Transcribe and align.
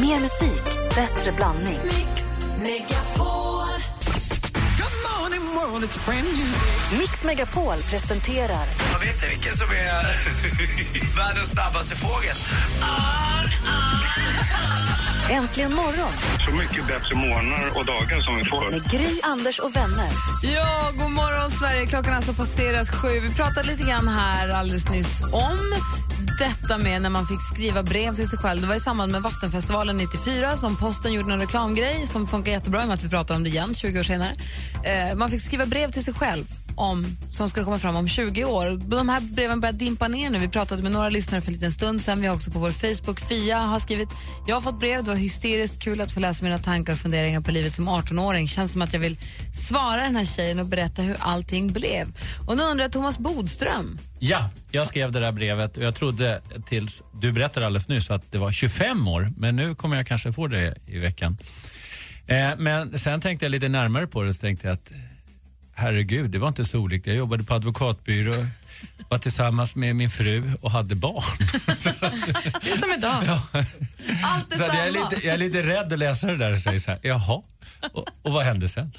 Mer 0.00 0.20
musik, 0.20 0.64
bättre 0.94 1.32
blandning. 1.32 1.78
Mix 1.84 2.24
Megapol. 2.62 3.68
Mix 6.98 7.24
Megapol 7.24 7.76
presenterar 7.90 8.64
Jag 8.92 8.98
vet 8.98 9.14
inte 9.14 9.28
vilken 9.28 9.56
som 9.56 9.66
är 9.70 10.02
världens 11.16 11.48
snabbaste 11.48 11.96
fågel. 11.96 12.36
Äntligen 15.30 15.74
morgon 15.74 16.12
Så 16.46 16.50
mycket 16.54 16.86
bättre 16.86 17.14
morgnar 17.14 17.78
och 17.78 17.84
dagar 17.84 18.20
som 18.20 18.36
vi 18.36 18.44
får. 18.44 18.70
med 18.70 18.90
Gry, 18.90 19.20
Anders 19.22 19.58
och 19.58 19.76
vänner. 19.76 20.08
Ja, 20.42 20.90
god 20.98 21.10
morgon 21.10 21.50
Sverige. 21.50 21.86
Klockan 21.86 22.10
har 22.10 22.16
alltså 22.16 22.32
passerat 22.32 22.88
sju. 22.94 23.20
Vi 23.20 23.34
pratade 23.34 23.66
lite 23.68 23.82
grann 23.82 24.08
här 24.08 24.48
alldeles 24.48 24.88
nyss 24.90 25.22
om 25.32 25.74
detta 26.38 26.78
med 26.78 27.02
när 27.02 27.10
man 27.10 27.26
fick 27.26 27.40
skriva 27.54 27.82
brev 27.82 28.14
till 28.14 28.28
sig 28.28 28.38
själv. 28.38 28.60
Det 28.60 28.66
var 28.66 28.74
i 28.74 28.80
samband 28.80 29.12
med 29.12 29.22
Vattenfestivalen 29.22 29.96
94 29.96 30.56
som 30.56 30.76
posten 30.76 31.12
gjorde 31.12 31.32
en 31.32 31.40
reklamgrej 31.40 32.06
som 32.06 32.26
funkar 32.26 32.52
jättebra 32.52 32.80
i 32.80 32.84
och 32.84 32.88
med 32.88 32.94
att 32.94 33.04
vi 33.04 33.08
pratar 33.08 33.34
om 33.34 33.44
det 33.44 33.50
igen 33.50 33.74
20 33.74 33.98
år 33.98 34.02
senare. 34.02 34.36
Eh, 34.84 35.16
man 35.16 35.30
fick 35.30 35.42
skriva 35.42 35.66
brev 35.66 35.90
till 35.90 36.04
sig 36.04 36.14
själv 36.14 36.44
om, 36.78 37.16
som 37.30 37.48
ska 37.48 37.64
komma 37.64 37.78
fram 37.78 37.96
om 37.96 38.08
20 38.08 38.44
år. 38.44 38.90
De 38.90 39.08
här 39.08 39.20
breven 39.20 39.60
börjar 39.60 39.72
dimpa 39.72 40.08
ner 40.08 40.30
nu. 40.30 40.38
Vi 40.38 40.48
pratade 40.48 40.82
med 40.82 40.92
några 40.92 41.08
lyssnare 41.08 41.40
för 41.40 41.48
en 41.48 41.54
liten 41.54 41.72
stund 41.72 42.02
sen. 42.02 42.20
Vi 42.20 42.26
har 42.26 42.34
också 42.34 42.50
på 42.50 42.58
vår 42.58 42.70
Facebook. 42.70 43.20
Fia 43.20 43.58
har 43.58 43.78
skrivit, 43.78 44.08
jag 44.46 44.56
har 44.56 44.60
fått 44.60 44.80
brev. 44.80 45.04
Det 45.04 45.10
var 45.10 45.16
hysteriskt 45.16 45.82
kul 45.82 46.00
att 46.00 46.12
få 46.12 46.20
läsa 46.20 46.44
mina 46.44 46.58
tankar 46.58 46.92
och 46.92 46.98
funderingar 46.98 47.40
på 47.40 47.50
livet 47.50 47.74
som 47.74 47.88
18-åring. 47.88 48.48
Känns 48.48 48.72
som 48.72 48.82
att 48.82 48.92
jag 48.92 49.00
vill 49.00 49.16
svara 49.52 50.02
den 50.02 50.16
här 50.16 50.24
tjejen 50.24 50.58
och 50.58 50.66
berätta 50.66 51.02
hur 51.02 51.16
allting 51.20 51.72
blev. 51.72 52.06
Och 52.46 52.56
nu 52.56 52.62
undrar 52.62 52.88
Thomas 52.88 53.18
Bodström, 53.18 53.98
Ja, 54.20 54.50
jag 54.70 54.86
skrev 54.86 55.12
det 55.12 55.20
där 55.20 55.32
brevet 55.32 55.76
och 55.76 55.82
jag 55.82 55.94
trodde 55.94 56.40
tills 56.66 57.02
du 57.20 57.32
berättade 57.32 57.66
alldeles 57.66 57.88
nyss 57.88 58.10
att 58.10 58.32
det 58.32 58.38
var 58.38 58.52
25 58.52 59.08
år, 59.08 59.32
men 59.36 59.56
nu 59.56 59.74
kommer 59.74 59.96
jag 59.96 60.06
kanske 60.06 60.32
få 60.32 60.46
det 60.46 60.74
i 60.86 60.98
veckan. 60.98 61.36
Eh, 62.26 62.50
men 62.58 62.98
sen 62.98 63.20
tänkte 63.20 63.44
jag 63.44 63.50
lite 63.50 63.68
närmare 63.68 64.06
på 64.06 64.22
det 64.22 64.28
och 64.30 64.38
tänkte 64.38 64.66
jag 64.66 64.74
att 64.74 64.92
herregud, 65.78 66.30
det 66.30 66.38
var 66.38 66.48
inte 66.48 66.64
så 66.64 66.78
olikt. 66.78 67.06
Jag 67.06 67.16
jobbade 67.16 67.44
på 67.44 67.54
advokatbyrå, 67.54 68.34
var 69.08 69.18
tillsammans 69.18 69.74
med 69.74 69.96
min 69.96 70.10
fru 70.10 70.52
och 70.60 70.70
hade 70.70 70.94
barn. 70.94 71.24
det 72.62 72.70
är 72.70 72.76
som 72.78 72.92
idag. 72.98 73.40
Allt 74.24 74.52
är 74.52 74.56
Så 74.56 74.64
samma. 74.64 74.78
jag, 74.78 74.86
är 74.86 74.90
lite, 74.90 75.26
jag 75.26 75.34
är 75.34 75.38
lite 75.38 75.62
rädd 75.62 75.92
att 75.92 75.98
läsa 75.98 76.26
det 76.26 76.36
där 76.36 76.52
och 76.52 76.58
säga 76.58 76.80
så 76.80 76.90
här, 76.90 77.00
jaha, 77.02 77.42
och, 77.92 78.06
och 78.22 78.32
vad 78.32 78.44
hände 78.44 78.68
sen? 78.68 78.92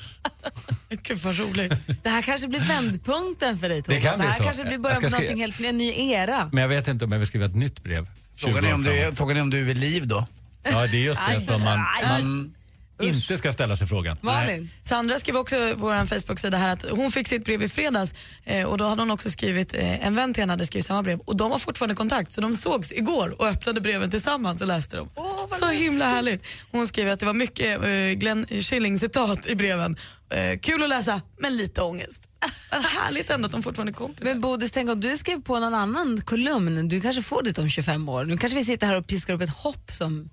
Gud 0.90 1.18
vad 1.18 1.40
roligt. 1.40 1.74
Det 2.04 2.10
här 2.10 2.22
kanske 2.22 2.48
blir 2.48 2.60
vändpunkten 2.60 3.58
för 3.60 3.70
dig 3.70 3.82
Thomas. 3.82 4.04
Det 4.04 4.10
kan 4.10 4.20
bli 4.20 4.28
här 4.28 4.38
så. 4.38 4.44
kanske 4.44 4.64
blir 4.64 4.78
början 4.78 5.02
på 5.02 5.10
någonting 5.10 5.40
helt, 5.40 5.60
en 5.60 5.78
ny 5.78 6.12
era. 6.12 6.50
Men 6.52 6.62
jag 6.62 6.68
vet 6.68 6.88
inte 6.88 7.06
om 7.06 7.12
jag 7.12 7.20
vill 7.20 7.28
skriva 7.28 7.46
ett 7.46 7.56
nytt 7.56 7.84
brev. 7.84 8.08
20 8.36 8.46
Frågan 8.46 8.66
är, 8.66 8.74
om 8.74 8.84
du, 8.84 9.12
frågan 9.16 9.38
är 9.38 9.42
om 9.42 9.50
du 9.50 9.60
är 9.60 9.64
vid 9.64 9.78
liv 9.78 10.08
då. 10.08 10.28
Ja, 10.64 10.88
det 10.88 10.98
är 10.98 11.02
just 11.02 11.22
det 11.30 11.42
som 11.42 11.62
man, 11.62 11.86
man 12.04 12.54
inte 13.00 13.38
ska 13.38 13.54
ställa 13.54 13.76
sig 13.76 13.88
frågan. 13.88 14.18
Malin, 14.22 14.70
Sandra 14.84 15.20
skrev 15.20 15.38
också 15.38 15.56
på 15.56 15.76
vår 15.78 16.06
Facebook-sida 16.06 16.58
här 16.58 16.70
att 16.70 16.86
hon 16.90 17.12
fick 17.12 17.28
sitt 17.28 17.46
brev 17.46 17.64
i 17.64 17.70
fredags 17.70 18.14
eh, 18.44 18.66
och 18.66 18.78
då 18.78 18.86
hade 18.86 19.02
hon 19.02 19.12
också 19.12 19.30
skrivit, 19.30 19.76
eh, 19.76 20.08
en 20.08 20.16
vän 20.16 20.34
till 20.34 20.42
henne 20.42 20.54
hade 20.54 20.66
skrivit 20.66 20.86
samma 20.86 21.04
brev 21.04 21.20
och 21.20 21.38
de 21.38 21.52
har 21.52 21.60
fortfarande 21.60 21.96
kontakt 21.96 22.32
så 22.32 22.42
de 22.42 22.56
sågs 22.56 22.92
igår 22.92 23.42
och 23.42 23.48
öppnade 23.48 23.82
breven 23.82 24.12
tillsammans 24.12 24.62
och 24.62 24.68
läste 24.68 24.98
dem. 24.98 25.10
så 25.48 25.68
himla 25.68 26.06
härligt. 26.06 26.46
Hon 26.72 26.88
skriver 26.88 27.12
att 27.12 27.20
det 27.20 27.26
var 27.26 27.34
mycket 27.34 27.84
eh, 27.84 28.20
Glenn 28.20 28.46
Killing-citat 28.46 29.48
i 29.48 29.56
breven. 29.56 29.98
Eh, 30.32 30.60
kul 30.60 30.84
att 30.84 30.90
läsa 30.90 31.22
men 31.38 31.58
lite 31.58 31.82
ångest. 31.82 32.30
Men 32.72 32.84
härligt 32.84 33.30
ändå 33.30 33.46
att 33.46 33.52
de 33.52 33.64
fortfarande 33.64 33.92
är 33.92 33.94
kompisar. 33.94 34.26
men 34.26 34.42
Bodis, 34.42 34.72
tänk 34.72 34.90
om 34.90 35.00
du 35.00 35.18
skrev 35.18 35.42
på 35.42 35.60
någon 35.60 35.74
annan 35.74 36.22
kolumn. 36.22 36.90
Du 36.90 37.02
kanske 37.02 37.22
får 37.22 37.44
det 37.44 37.58
om 37.60 37.70
25 37.70 38.10
år. 38.10 38.24
Nu 38.24 38.38
kanske 38.38 38.58
vi 38.58 38.66
sitter 38.66 38.88
här 38.88 38.96
och 38.96 39.08
piskar 39.08 39.34
upp 39.34 39.42
ett 39.42 39.50
hopp 39.50 39.92
som... 39.92 40.30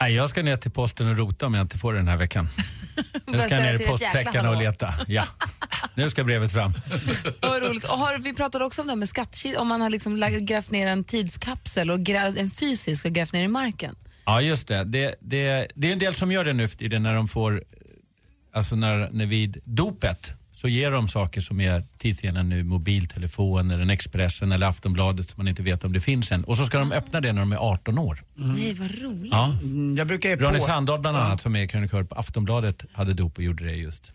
Nej, 0.00 0.14
jag 0.14 0.30
ska 0.30 0.42
ner 0.42 0.56
till 0.56 0.70
posten 0.70 1.08
och 1.08 1.16
rota 1.16 1.46
om 1.46 1.54
jag 1.54 1.64
inte 1.64 1.78
får 1.78 1.92
det 1.92 1.98
den 1.98 2.08
här 2.08 2.16
veckan. 2.16 2.48
Nu 3.26 3.38
ska 3.38 3.54
jag 3.54 3.62
ner 3.62 3.82
i 3.82 3.86
postsäckarna 3.86 4.50
och 4.50 4.56
leta. 4.56 4.94
Ja. 5.08 5.24
Nu 5.94 6.10
ska 6.10 6.24
brevet 6.24 6.52
fram. 6.52 6.72
Vad 7.42 7.62
roligt. 7.62 7.84
Och 7.84 7.98
har, 7.98 8.18
vi 8.18 8.34
pratade 8.34 8.64
också 8.64 8.80
om 8.80 8.86
det 8.86 8.90
här 8.90 8.96
med 8.96 9.08
skattkist, 9.08 9.58
om 9.58 9.68
man 9.68 9.80
har 9.80 9.90
liksom 9.90 10.16
lagt- 10.16 10.40
grävt 10.40 10.70
ner 10.70 10.86
en 10.86 11.04
tidskapsel, 11.04 11.90
och 11.90 12.00
grä, 12.00 12.32
en 12.36 12.50
fysisk 12.50 13.04
och 13.04 13.12
grävt 13.12 13.32
ner 13.32 13.44
i 13.44 13.48
marken. 13.48 13.96
Ja, 14.24 14.40
just 14.40 14.68
det. 14.68 14.84
Det, 14.84 15.14
det. 15.20 15.68
det 15.74 15.88
är 15.88 15.92
en 15.92 15.98
del 15.98 16.14
som 16.14 16.32
gör 16.32 16.44
det 16.44 16.52
nu 16.52 16.68
för 16.68 16.76
tiden 16.76 17.02
när 17.02 17.14
de 17.14 17.28
får, 17.28 17.62
alltså 18.52 18.76
när, 18.76 19.08
när 19.12 19.26
vid 19.26 19.58
dopet 19.64 20.32
så 20.60 20.68
ger 20.68 20.90
de 20.90 21.08
saker 21.08 21.40
som 21.40 21.60
är 21.60 21.84
tidsenliga 21.98 22.42
nu, 22.42 22.64
mobiltelefoner, 22.64 23.78
en 23.78 23.90
Expressen 23.90 24.52
eller 24.52 24.66
Aftonbladet 24.66 25.30
som 25.30 25.34
man 25.36 25.48
inte 25.48 25.62
vet 25.62 25.84
om 25.84 25.92
det 25.92 26.00
finns 26.00 26.32
än. 26.32 26.44
Och 26.44 26.56
så 26.56 26.64
ska 26.64 26.78
de 26.78 26.92
öppna 26.92 27.20
det 27.20 27.32
när 27.32 27.40
de 27.40 27.52
är 27.52 27.56
18 27.56 27.98
år. 27.98 28.22
Nej, 28.34 28.74
vad 28.74 28.90
roligt. 29.02 29.32
Ja. 29.32 29.52
Mm, 29.62 29.96
Jag 29.96 30.06
brukar 30.06 30.36
Ronny 30.36 30.58
på... 30.58 30.64
Sandahl 30.64 31.00
bland 31.00 31.16
annat 31.16 31.40
som 31.40 31.56
är 31.56 31.66
krönikör 31.66 32.04
på 32.04 32.14
Aftonbladet 32.14 32.84
hade 32.92 33.14
dop 33.14 33.38
och 33.38 33.44
gjorde 33.44 33.64
det 33.64 33.72
just. 33.74 34.12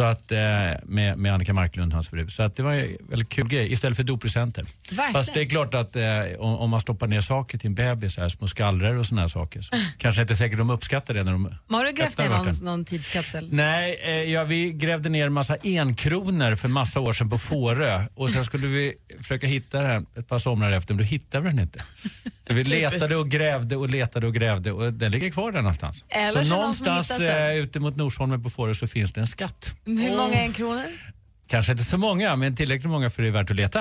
Så 0.00 0.04
att, 0.04 0.32
eh, 0.32 0.38
med, 0.82 1.18
med 1.18 1.34
Annika 1.34 1.52
Marklund, 1.52 1.92
hans 1.92 2.08
fru. 2.08 2.28
Så 2.28 2.42
att 2.42 2.56
det 2.56 2.62
var 2.62 2.72
en 2.72 2.96
väldigt 3.08 3.28
kul 3.28 3.48
grej 3.48 3.72
istället 3.72 3.96
för 3.96 4.04
doppresenter. 4.04 4.64
Fast 5.12 5.34
det 5.34 5.40
är 5.40 5.44
klart 5.44 5.74
att 5.74 5.96
eh, 5.96 6.02
om, 6.38 6.56
om 6.56 6.70
man 6.70 6.80
stoppar 6.80 7.06
ner 7.06 7.20
saker 7.20 7.58
till 7.58 7.66
en 7.66 7.74
bebis, 7.74 8.14
så 8.14 8.20
här, 8.20 8.28
små 8.28 8.46
skallror 8.46 8.96
och 8.96 9.06
såna 9.06 9.20
här 9.20 9.28
saker, 9.28 9.62
så 9.62 9.76
kanske 9.98 10.22
inte 10.22 10.36
säkert 10.36 10.58
de 10.58 10.70
uppskattar 10.70 11.14
det 11.14 11.24
när 11.24 11.32
de 11.32 11.42
Men 11.42 11.58
Har 11.68 11.84
du 11.84 11.92
grävt 11.92 12.18
ner 12.18 12.28
någon, 12.28 12.54
någon 12.62 12.84
tidskapsel? 12.84 13.48
Nej, 13.52 14.00
eh, 14.02 14.10
ja, 14.10 14.44
vi 14.44 14.72
grävde 14.72 15.08
ner 15.08 15.26
en 15.26 15.32
massa 15.32 15.56
enkronor 15.62 16.56
för 16.56 16.68
massa 16.68 17.00
år 17.00 17.12
sedan 17.12 17.30
på 17.30 17.38
Fårö 17.38 18.04
och 18.14 18.30
sen 18.30 18.44
skulle 18.44 18.66
vi 18.66 18.94
försöka 19.18 19.46
hitta 19.46 19.82
den 19.82 20.06
ett 20.18 20.28
par 20.28 20.38
somrar 20.38 20.72
efter, 20.72 20.94
men 20.94 20.98
då 20.98 21.04
hittade 21.04 21.44
vi 21.44 21.50
den 21.50 21.58
inte. 21.58 21.84
Så 22.46 22.54
vi 22.54 22.64
letade 22.80 23.16
och 23.16 23.28
grävde 23.28 23.76
och 23.76 23.88
letade 23.88 24.26
och 24.26 24.34
grävde 24.34 24.72
och 24.72 24.92
den 24.92 25.12
ligger 25.12 25.30
kvar 25.30 25.52
där 25.52 25.62
någonstans. 25.62 26.04
Eller 26.08 26.44
så 26.44 26.48
någon 26.48 26.58
någonstans 26.58 27.10
eh, 27.20 27.56
ute 27.56 27.80
mot 27.80 27.96
Norsholmen 27.96 28.42
på 28.42 28.50
Fårö 28.50 28.74
så 28.74 28.86
finns 28.86 29.12
det 29.12 29.20
en 29.20 29.26
skatt. 29.26 29.74
Hur 29.98 30.16
många 30.16 30.40
en 30.40 30.52
kronor? 30.52 30.84
Kanske 31.48 31.72
inte 31.72 31.84
så 31.84 31.98
många, 31.98 32.36
men 32.36 32.56
tillräckligt 32.56 32.90
många 32.90 33.10
för 33.10 33.22
det 33.22 33.28
är 33.28 33.32
värt 33.32 33.50
att 33.50 33.56
leta. 33.56 33.80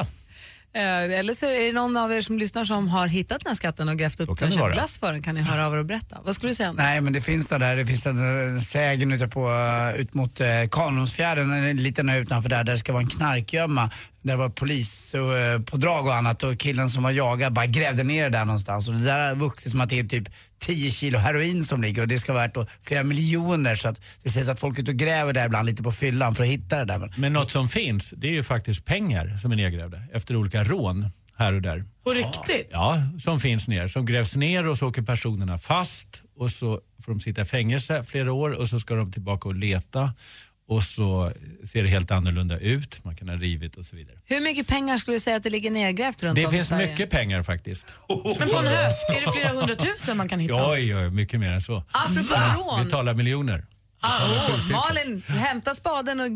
Eh, 0.73 1.19
Eller 1.19 1.33
så 1.33 1.45
är 1.45 1.65
det 1.65 1.71
någon 1.71 1.97
av 1.97 2.11
er 2.13 2.21
som 2.21 2.37
lyssnar 2.39 2.63
som 2.63 2.87
har 2.87 3.07
hittat 3.07 3.39
den 3.43 3.49
här 3.49 3.55
skatten 3.55 3.89
och 3.89 3.97
grävt 3.97 4.19
upp 4.19 4.39
den 4.39 4.47
och 4.47 4.53
köpt 4.53 4.73
glass 4.73 4.97
för 4.97 5.11
den 5.11 5.21
kan 5.21 5.35
ni 5.35 5.41
höra 5.41 5.65
av 5.67 5.73
er 5.73 5.77
och 5.77 5.85
berätta. 5.85 6.17
Vad 6.25 6.35
skulle 6.35 6.51
du 6.51 6.55
säga? 6.55 6.69
Anders? 6.69 6.83
Nej 6.83 7.01
men 7.01 7.13
det 7.13 7.21
finns 7.21 7.47
det 7.47 7.57
där, 7.57 7.75
det 7.75 7.85
finns 7.85 8.05
en 8.05 8.61
sägen 8.61 9.11
ute 9.11 9.27
på, 9.27 9.49
eh, 9.51 10.01
ut 10.01 10.13
mot 10.13 10.39
eh, 10.41 10.47
Kanonsfjärden, 10.71 11.51
en 11.51 11.77
liten 11.77 12.09
ö 12.09 12.17
utanför 12.17 12.49
där, 12.49 12.63
där 12.63 12.73
det 12.73 12.79
ska 12.79 12.91
vara 12.93 13.03
en 13.03 13.09
knarkgömma. 13.09 13.89
Där 14.21 14.33
det 14.33 14.37
var 14.37 14.49
polis 14.49 15.13
och, 15.13 15.37
eh, 15.37 15.61
på 15.61 15.77
drag 15.77 16.05
och 16.05 16.15
annat 16.15 16.43
och 16.43 16.59
killen 16.59 16.89
som 16.89 17.03
var 17.03 17.11
jagad 17.11 17.53
bara 17.53 17.65
grävde 17.65 18.03
ner 18.03 18.23
det 18.23 18.37
där 18.37 18.45
någonstans. 18.45 18.87
Och 18.87 18.93
det 18.93 19.05
där 19.05 19.27
har 19.27 19.35
vuxit 19.35 19.71
som 19.71 19.81
att 19.81 19.89
det 19.89 19.99
är 19.99 20.03
typ 20.03 20.27
10 20.59 20.91
kilo 20.91 21.17
heroin 21.17 21.63
som 21.63 21.81
ligger 21.81 22.01
och 22.01 22.07
det 22.07 22.19
ska 22.19 22.33
vara 22.33 22.43
värt 22.43 22.55
då 22.55 22.65
flera 22.81 23.03
miljoner 23.03 23.75
så 23.75 23.87
att 23.87 24.01
det 24.23 24.29
sägs 24.29 24.47
att 24.47 24.59
folk 24.59 24.77
är 24.77 24.81
ute 24.81 24.91
och 24.91 24.97
gräver 24.97 25.33
där 25.33 25.45
ibland 25.45 25.65
lite 25.65 25.83
på 25.83 25.91
fyllan 25.91 26.35
för 26.35 26.43
att 26.43 26.49
hitta 26.49 26.77
det 26.77 26.85
där. 26.85 26.97
Men 26.97 27.11
Men 27.17 27.33
något 27.33 27.51
som 27.51 27.69
finns, 27.69 28.13
det 28.17 28.27
är 28.27 28.31
ju 28.31 28.43
faktiskt 28.43 28.85
pengar 28.85 29.37
som 29.37 29.51
är 29.51 29.55
nedgrävda 29.55 30.01
efter 30.13 30.35
olika 30.35 30.63
rån 30.63 31.09
här 31.37 31.53
och 31.53 31.61
där. 31.61 31.85
På 32.03 32.11
riktigt? 32.13 32.69
Ja, 32.71 33.03
som 33.19 33.39
finns 33.39 33.67
ner. 33.67 33.87
Som 33.87 34.05
grävs 34.05 34.35
ner 34.35 34.67
och 34.67 34.77
så 34.77 34.87
åker 34.87 35.01
personerna 35.01 35.57
fast 35.57 36.23
och 36.37 36.51
så 36.51 36.81
får 37.03 37.11
de 37.11 37.19
sitta 37.21 37.41
i 37.41 37.45
fängelse 37.45 38.03
flera 38.03 38.33
år 38.33 38.49
och 38.49 38.67
så 38.67 38.79
ska 38.79 38.95
de 38.95 39.11
tillbaka 39.11 39.49
och 39.49 39.55
leta 39.55 40.13
och 40.69 40.83
så 40.83 41.31
ser 41.71 41.83
det 41.83 41.89
helt 41.89 42.11
annorlunda 42.11 42.57
ut. 42.59 43.05
Man 43.05 43.15
kan 43.15 43.29
ha 43.29 43.35
rivit 43.35 43.75
och 43.75 43.85
så 43.85 43.95
vidare. 43.95 44.15
Hur 44.25 44.41
mycket 44.41 44.67
pengar 44.67 44.97
skulle 44.97 45.15
du 45.15 45.19
säga 45.19 45.35
att 45.37 45.43
det 45.43 45.49
ligger 45.49 45.71
nergrävt 45.71 46.23
runt 46.23 46.35
Det 46.35 46.45
om 46.45 46.53
i 46.53 46.57
finns 46.57 46.67
Sverige? 46.67 46.91
mycket 46.91 47.09
pengar 47.09 47.43
faktiskt. 47.43 47.85
Men 48.39 48.49
på 48.49 48.57
en 48.57 48.67
höft, 48.67 49.09
är 49.17 49.25
det 49.25 49.31
flera 49.31 49.53
hundratusen 49.53 50.17
man 50.17 50.29
kan 50.29 50.39
hitta? 50.39 50.71
Oj, 50.71 50.95
oj, 50.95 51.09
mycket 51.09 51.39
mer 51.39 51.51
än 51.51 51.61
så. 51.61 51.83
Apropå 51.91 52.35
rån. 52.57 52.83
Vi 52.85 52.91
talar 52.91 53.13
miljoner. 53.13 53.65
Ah, 54.01 54.19
Malin, 54.71 55.23
hämta 55.27 55.73
spaden 55.73 56.19
och 56.19 56.27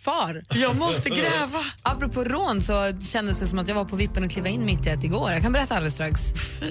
far. 0.00 0.42
Jag 0.54 0.76
måste 0.76 1.08
gräva. 1.08 1.64
Apropå 1.82 2.24
rån 2.24 2.62
så 2.62 2.92
kändes 3.00 3.38
det 3.40 3.46
som 3.46 3.58
att 3.58 3.68
jag 3.68 3.74
var 3.74 3.84
på 3.84 3.96
vippen 3.96 4.24
och 4.24 4.30
kliva 4.30 4.48
in 4.48 4.64
mitt 4.66 4.86
i 4.86 4.88
ett 4.90 5.04
igår. 5.04 5.32
Jag 5.32 5.42
kan 5.42 5.52
berätta 5.52 5.74
alldeles 5.74 5.94
strax. 5.94 6.20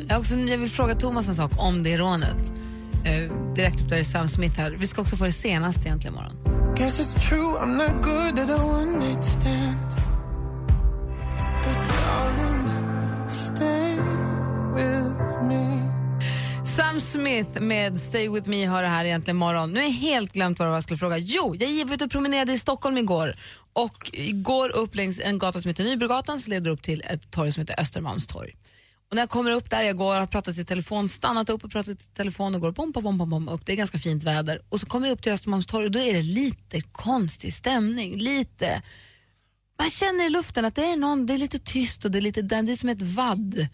Jag, 0.07 0.13
har 0.16 0.19
också, 0.19 0.36
jag 0.38 0.57
vill 0.57 0.69
fråga 0.69 0.96
Thomas 0.96 1.28
en 1.28 1.36
sak 1.36 1.51
om 1.57 1.84
det 1.84 1.97
rånet. 1.97 2.51
Eh, 3.06 3.54
direkt 3.56 3.81
upp 3.81 3.89
där 3.89 3.98
är 3.98 4.04
Sam 4.04 4.27
Smith 4.27 4.56
här. 4.57 4.72
Vi 4.72 4.88
ska 4.88 5.01
också 5.01 5.18
få 5.18 5.25
det 5.25 5.31
senaste 5.31 5.81
egentligen 5.88 6.13
imorgon. 6.15 6.49
Guess 6.79 6.99
it's 6.99 7.27
true, 7.27 7.57
I'm 7.57 7.75
not 7.75 8.01
good 8.01 8.39
at 8.39 8.49
a 8.49 8.57
one 8.57 8.99
night 8.99 9.25
stand. 9.25 9.77
But 11.63 11.77
darling, 11.89 13.29
stay 13.29 13.97
with 14.73 15.41
me. 15.43 15.81
Sam 16.63 16.99
Smith 16.99 17.61
med 17.61 17.99
Stay 17.99 18.29
With 18.29 18.49
Me 18.49 18.65
har 18.65 18.81
det 18.81 18.87
här 18.87 19.05
egentligen 19.05 19.37
imorgon. 19.37 19.71
Nu 19.71 19.79
är 19.79 19.83
jag 19.83 19.91
helt 19.91 20.33
glömt 20.33 20.59
vad 20.59 20.67
jag 20.67 20.83
skulle 20.83 20.97
fråga. 20.97 21.17
Jo, 21.17 21.55
jag 21.59 21.69
gick 21.69 21.91
ut 21.91 22.01
och 22.01 22.11
promenerade 22.11 22.51
i 22.51 22.57
Stockholm 22.57 22.97
igår 22.97 23.33
och 23.73 24.11
går 24.33 24.75
upp 24.75 24.95
längs 24.95 25.19
en 25.19 25.37
gata 25.37 25.61
som 25.61 25.69
heter 25.69 25.83
Nybrogatan 25.83 26.39
som 26.39 26.49
leder 26.51 26.71
upp 26.71 26.81
till 26.81 27.03
ett 27.05 27.31
torg 27.31 27.51
som 27.51 27.61
heter 27.61 27.81
Östermalmstorg. 27.81 28.55
Och 29.09 29.15
när 29.15 29.21
jag 29.21 29.29
kommer 29.29 29.51
upp 29.51 29.69
där, 29.69 29.83
jag 29.83 29.97
går 29.97 30.13
och 30.13 30.19
har 30.19 30.27
pratat 30.27 30.57
i 30.57 30.65
telefon, 30.65 31.09
stannat 31.09 31.50
upp 31.50 31.63
och 31.63 31.71
pratat 31.71 32.01
i 32.01 32.06
telefon 32.13 32.56
och 32.56 32.61
går 32.61 32.71
bom, 32.71 32.91
bom, 32.91 33.17
bom, 33.17 33.29
bom, 33.29 33.50
upp. 33.50 33.65
Det 33.65 33.71
är 33.71 33.75
ganska 33.75 33.97
fint 33.97 34.23
väder. 34.23 34.61
Och 34.69 34.79
så 34.79 34.85
kommer 34.85 35.07
jag 35.07 35.13
upp 35.13 35.21
till 35.21 35.31
Östermalmstorg 35.31 35.85
och 35.85 35.91
då 35.91 36.00
är 36.00 36.13
det 36.13 36.21
lite 36.21 36.81
konstig 36.81 37.53
stämning. 37.53 38.17
Lite, 38.17 38.81
man 39.79 39.89
känner 39.89 40.25
i 40.25 40.29
luften 40.29 40.65
att 40.65 40.75
det 40.75 40.85
är 40.85 40.95
någon, 40.95 41.25
det 41.25 41.33
är 41.33 41.38
lite 41.38 41.59
tyst 41.59 42.06
och 42.06 42.11
det 42.11 42.19
är 42.19 42.21
lite, 42.21 42.41
det 42.41 42.56
är 42.56 42.75
som 42.75 42.89
ett 42.89 43.01
vadd. 43.01 43.67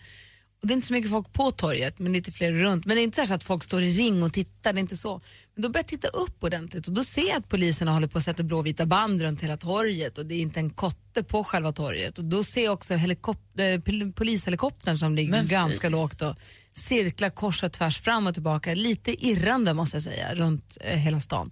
Och 0.62 0.68
det 0.68 0.74
är 0.74 0.76
inte 0.76 0.88
så 0.88 0.94
mycket 0.94 1.12
folk 1.12 1.34
på 1.34 1.52
torget, 1.52 2.00
men 2.00 2.14
lite 2.14 2.32
fler 2.32 2.52
runt. 2.52 2.86
Men 2.86 2.96
det 2.96 3.02
är 3.02 3.04
inte 3.04 3.26
så 3.26 3.34
att 3.34 3.44
folk 3.44 3.64
står 3.64 3.84
i 3.84 3.92
ring 3.92 4.24
och 4.24 4.34
tittar, 4.34 4.74
det 4.74 4.80
är 4.80 4.82
inte 4.82 4.98
så. 4.98 5.22
Då 5.58 5.70
börjar 5.70 5.84
jag 5.84 5.88
titta 5.88 6.08
upp 6.08 6.44
ordentligt 6.44 6.88
och 6.88 6.94
då 6.94 7.04
ser 7.04 7.28
jag 7.28 7.38
att 7.38 7.50
poliserna 7.50 7.92
håller 7.92 8.08
på 8.08 8.18
att 8.18 8.24
sätta 8.24 8.44
blåvita 8.44 8.86
band 8.86 9.22
runt 9.22 9.42
hela 9.42 9.58
torget 9.58 10.18
och 10.18 10.26
det 10.26 10.36
är 10.36 10.40
inte 10.40 10.60
en 10.60 10.70
kotte 10.70 11.24
på 11.24 11.44
själva 11.44 11.72
torget. 11.72 12.18
Och 12.18 12.24
då 12.26 12.44
ser 12.44 12.64
jag 12.64 12.74
också 12.74 12.94
helikop- 12.94 13.60
eh, 13.60 13.80
pol- 13.80 14.14
polishelikoptern 14.14 14.98
som 14.98 15.16
ligger 15.16 15.32
Men 15.32 15.48
ganska 15.48 15.90
lågt 15.90 16.22
och 16.22 16.36
cirklar 16.72 17.30
kors 17.30 17.64
och 17.64 17.72
tvärs 17.72 18.00
fram 18.02 18.28
och 18.28 18.34
tillbaka. 18.34 18.74
Lite 18.76 19.26
irrande 19.28 19.74
måste 19.74 19.96
jag 19.98 20.04
säga, 20.04 20.36
runt 20.36 20.78
eh, 20.82 20.98
hela 20.98 21.20
stan. 21.20 21.52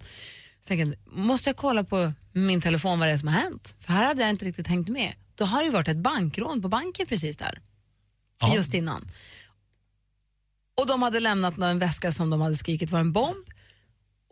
Så 0.68 0.74
jag, 0.74 0.94
måste 1.06 1.48
jag 1.48 1.56
kolla 1.56 1.84
på 1.84 2.12
min 2.32 2.60
telefon 2.60 2.98
vad 2.98 3.08
det 3.08 3.12
är 3.12 3.18
som 3.18 3.28
har 3.28 3.40
hänt? 3.40 3.74
För 3.80 3.92
här 3.92 4.04
hade 4.04 4.20
jag 4.22 4.30
inte 4.30 4.44
riktigt 4.44 4.66
hängt 4.66 4.88
med. 4.88 5.14
Då 5.34 5.44
har 5.44 5.58
det 5.58 5.64
ju 5.64 5.70
varit 5.70 5.88
ett 5.88 5.96
bankrån 5.96 6.62
på 6.62 6.68
banken 6.68 7.06
precis 7.06 7.36
där, 7.36 7.58
Ja. 8.40 8.54
just 8.54 8.74
innan. 8.74 9.08
Och 10.80 10.86
de 10.86 11.02
hade 11.02 11.20
lämnat 11.20 11.58
en 11.58 11.78
väska 11.78 12.12
som 12.12 12.30
de 12.30 12.40
hade 12.40 12.56
skrikit 12.56 12.90
var 12.90 13.00
en 13.00 13.12
bomb. 13.12 13.44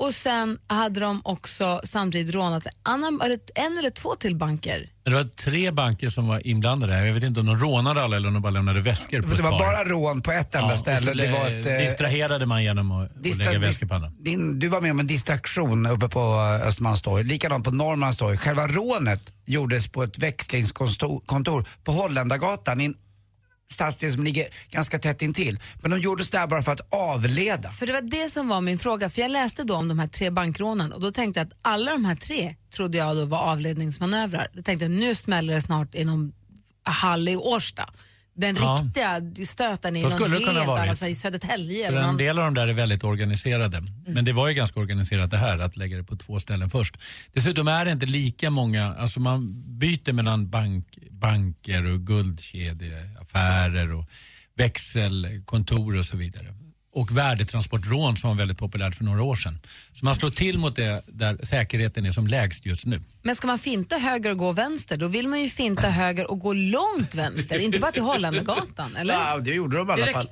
Och 0.03 0.15
sen 0.15 0.59
hade 0.67 1.01
de 1.01 1.21
också 1.25 1.81
samtidigt 1.85 2.35
rånat 2.35 2.67
en, 2.67 2.73
annan, 2.83 3.21
eller 3.25 3.39
en 3.55 3.79
eller 3.79 3.91
två 3.91 4.15
till 4.15 4.37
banker. 4.37 4.89
Det 5.05 5.11
var 5.11 5.25
tre 5.25 5.71
banker 5.71 6.09
som 6.09 6.29
var 6.29 6.47
inblandade. 6.47 6.93
här. 6.93 7.05
Jag 7.05 7.15
vet 7.15 7.23
inte 7.23 7.41
om 7.41 7.47
de 7.47 7.57
rånade 7.59 8.03
alla 8.03 8.17
eller 8.17 8.29
om 8.29 8.35
de 8.35 8.43
bara 8.43 8.51
lämnade 8.51 8.81
väskor 8.81 9.23
på 9.23 9.35
Det 9.37 9.43
var 9.43 9.51
par. 9.51 9.59
bara 9.59 9.85
rån 9.85 10.23
på 10.23 10.33
ett 10.33 10.55
enda 10.55 10.71
Ja, 10.71 10.77
ställe. 10.77 11.13
Det 11.27 11.33
var 11.33 11.47
ett, 11.51 11.67
eh, 11.67 11.73
distraherade 11.87 12.47
man 12.47 12.65
genom 12.65 12.91
att, 12.93 13.11
Distra- 13.15 13.45
lägga 13.45 13.59
väskor 13.59 13.87
på 13.87 13.95
andra. 13.95 14.09
din, 14.21 14.59
du 14.59 14.69
var 14.69 14.81
med 14.81 14.91
om 14.91 15.01
en 15.01 15.07
distraktion 15.07 15.87
uppe 15.87 16.09
på 16.09 16.21
eh, 16.21 16.69
Östermalmstorg. 16.69 17.25
Likadant 17.25 17.65
på 17.65 17.71
Norrmalmstorg. 17.71 18.37
Själva 18.37 18.67
rånet 18.67 19.33
gjordes 19.47 19.89
på 19.89 20.03
ett 20.03 20.19
växlingskontor 20.19 21.21
kontor 21.27 21.65
på 21.85 21.93
Holländargatan 21.93 22.81
stadsdel 23.73 24.13
som 24.13 24.25
ligger 24.25 24.47
ganska 24.71 24.99
tätt 24.99 25.23
intill. 25.23 25.61
Men 25.83 25.91
de 25.91 26.01
gjordes 26.01 26.31
där 26.31 26.47
bara 26.47 26.63
för 26.63 26.73
att 26.73 26.93
avleda. 26.93 27.71
För 27.71 27.87
det 27.87 27.93
var 27.93 28.03
det 28.03 28.31
som 28.31 28.49
var 28.49 28.61
min 28.61 28.79
fråga, 28.79 29.11
för 29.11 29.23
jag 29.23 29.31
läste 29.31 29.65
då 29.65 29.75
om 29.75 29.89
de 29.89 29.99
här 29.99 30.09
tre 30.09 30.31
bankrånen 30.31 30.93
och 30.93 31.01
då 31.01 31.13
tänkte 31.13 31.41
jag 31.41 31.47
att 31.47 31.59
alla 31.63 31.93
de 31.93 32.05
här 32.05 32.15
tre 32.15 32.55
trodde 32.75 32.99
jag 32.99 33.17
då 33.17 33.25
var 33.25 33.39
avledningsmanövrar. 33.39 34.49
Då 34.53 34.63
tänkte 34.63 34.85
jag 34.85 34.93
nu 34.93 35.15
smäller 35.15 35.55
det 35.55 35.61
snart 35.61 35.95
i 35.95 36.05
någon 36.05 36.33
hall 36.85 37.29
i 37.29 37.37
Årsta. 37.37 37.91
Den 38.35 38.57
Ja. 38.57 38.81
riktiga 38.85 39.21
stöten 39.47 39.97
i 39.97 40.01
Så 40.01 40.09
någon 40.09 40.17
skulle 40.19 40.39
det 40.39 40.45
kunna 40.45 40.53
helt 40.59 40.67
varit. 40.67 40.83
annan, 40.83 40.97
så 40.97 41.05
här 41.05 41.13
i 41.13 41.15
Södertälje. 41.15 41.87
För 41.87 41.93
eller 41.93 42.01
en 42.01 42.07
någon- 42.07 42.17
del 42.17 42.39
av 42.39 42.45
de 42.45 42.55
där 42.55 42.69
är 42.69 42.73
väldigt 42.73 43.05
organiserade. 43.05 43.83
Men 44.07 44.25
det 44.25 44.33
var 44.33 44.49
ju 44.49 44.55
ganska 44.55 44.81
organiserat 44.81 45.31
det 45.31 45.39
här, 45.39 45.59
att 45.59 45.77
lägga 45.77 45.97
det 45.97 46.05
på 46.05 46.17
två 46.17 46.39
ställen 46.39 46.71
först. 46.71 46.97
Dessutom 47.33 47.69
är 47.69 47.85
det 47.85 47.91
inte 47.93 48.07
lika 48.07 48.51
många, 48.51 48.95
alltså 48.95 49.21
man 49.21 49.63
byter 49.79 50.13
mellan 50.13 50.51
bank, 50.51 50.99
banker 51.11 51.85
och 51.87 52.07
guldkedjeaffärer 52.07 53.93
och 53.93 54.09
växelkontor 54.57 55.97
och 55.97 56.05
så 56.05 56.17
vidare. 56.17 56.55
Och 56.95 57.17
värdetransportrån 57.17 58.17
som 58.17 58.31
var 58.31 58.37
väldigt 58.37 58.59
populärt 58.59 58.95
för 58.95 59.05
några 59.05 59.23
år 59.23 59.35
sedan. 59.35 59.59
Så 59.93 60.05
man 60.05 60.15
slår 60.15 60.31
till 60.31 60.59
mot 60.59 60.77
det 60.77 61.03
där 61.07 61.39
säkerheten 61.43 62.07
är 62.07 62.11
som 62.11 62.27
lägst 62.27 62.67
just 62.67 62.87
nu. 62.87 63.01
Men 63.23 63.37
ska 63.37 63.47
man 63.47 63.59
finta 63.59 63.97
höger 63.97 64.31
och 64.31 64.37
gå 64.37 64.53
vänster, 64.53 64.97
då 64.97 65.07
vill 65.07 65.29
man 65.29 65.41
ju 65.41 65.49
finta 65.51 65.89
höger 65.89 66.31
och 66.31 66.39
gå 66.39 66.53
långt 66.53 67.15
vänster, 67.15 67.59
inte 67.59 67.79
bara 67.79 67.93
till 67.93 68.03
Holländargatan, 68.03 68.97
eller? 68.97 69.15
Ja, 69.15 69.39
det 69.39 69.51
gjorde 69.55 69.77
de 69.77 69.89
i 69.89 69.93
alla 69.93 70.07
Det 70.07 70.13
fall. 70.13 70.27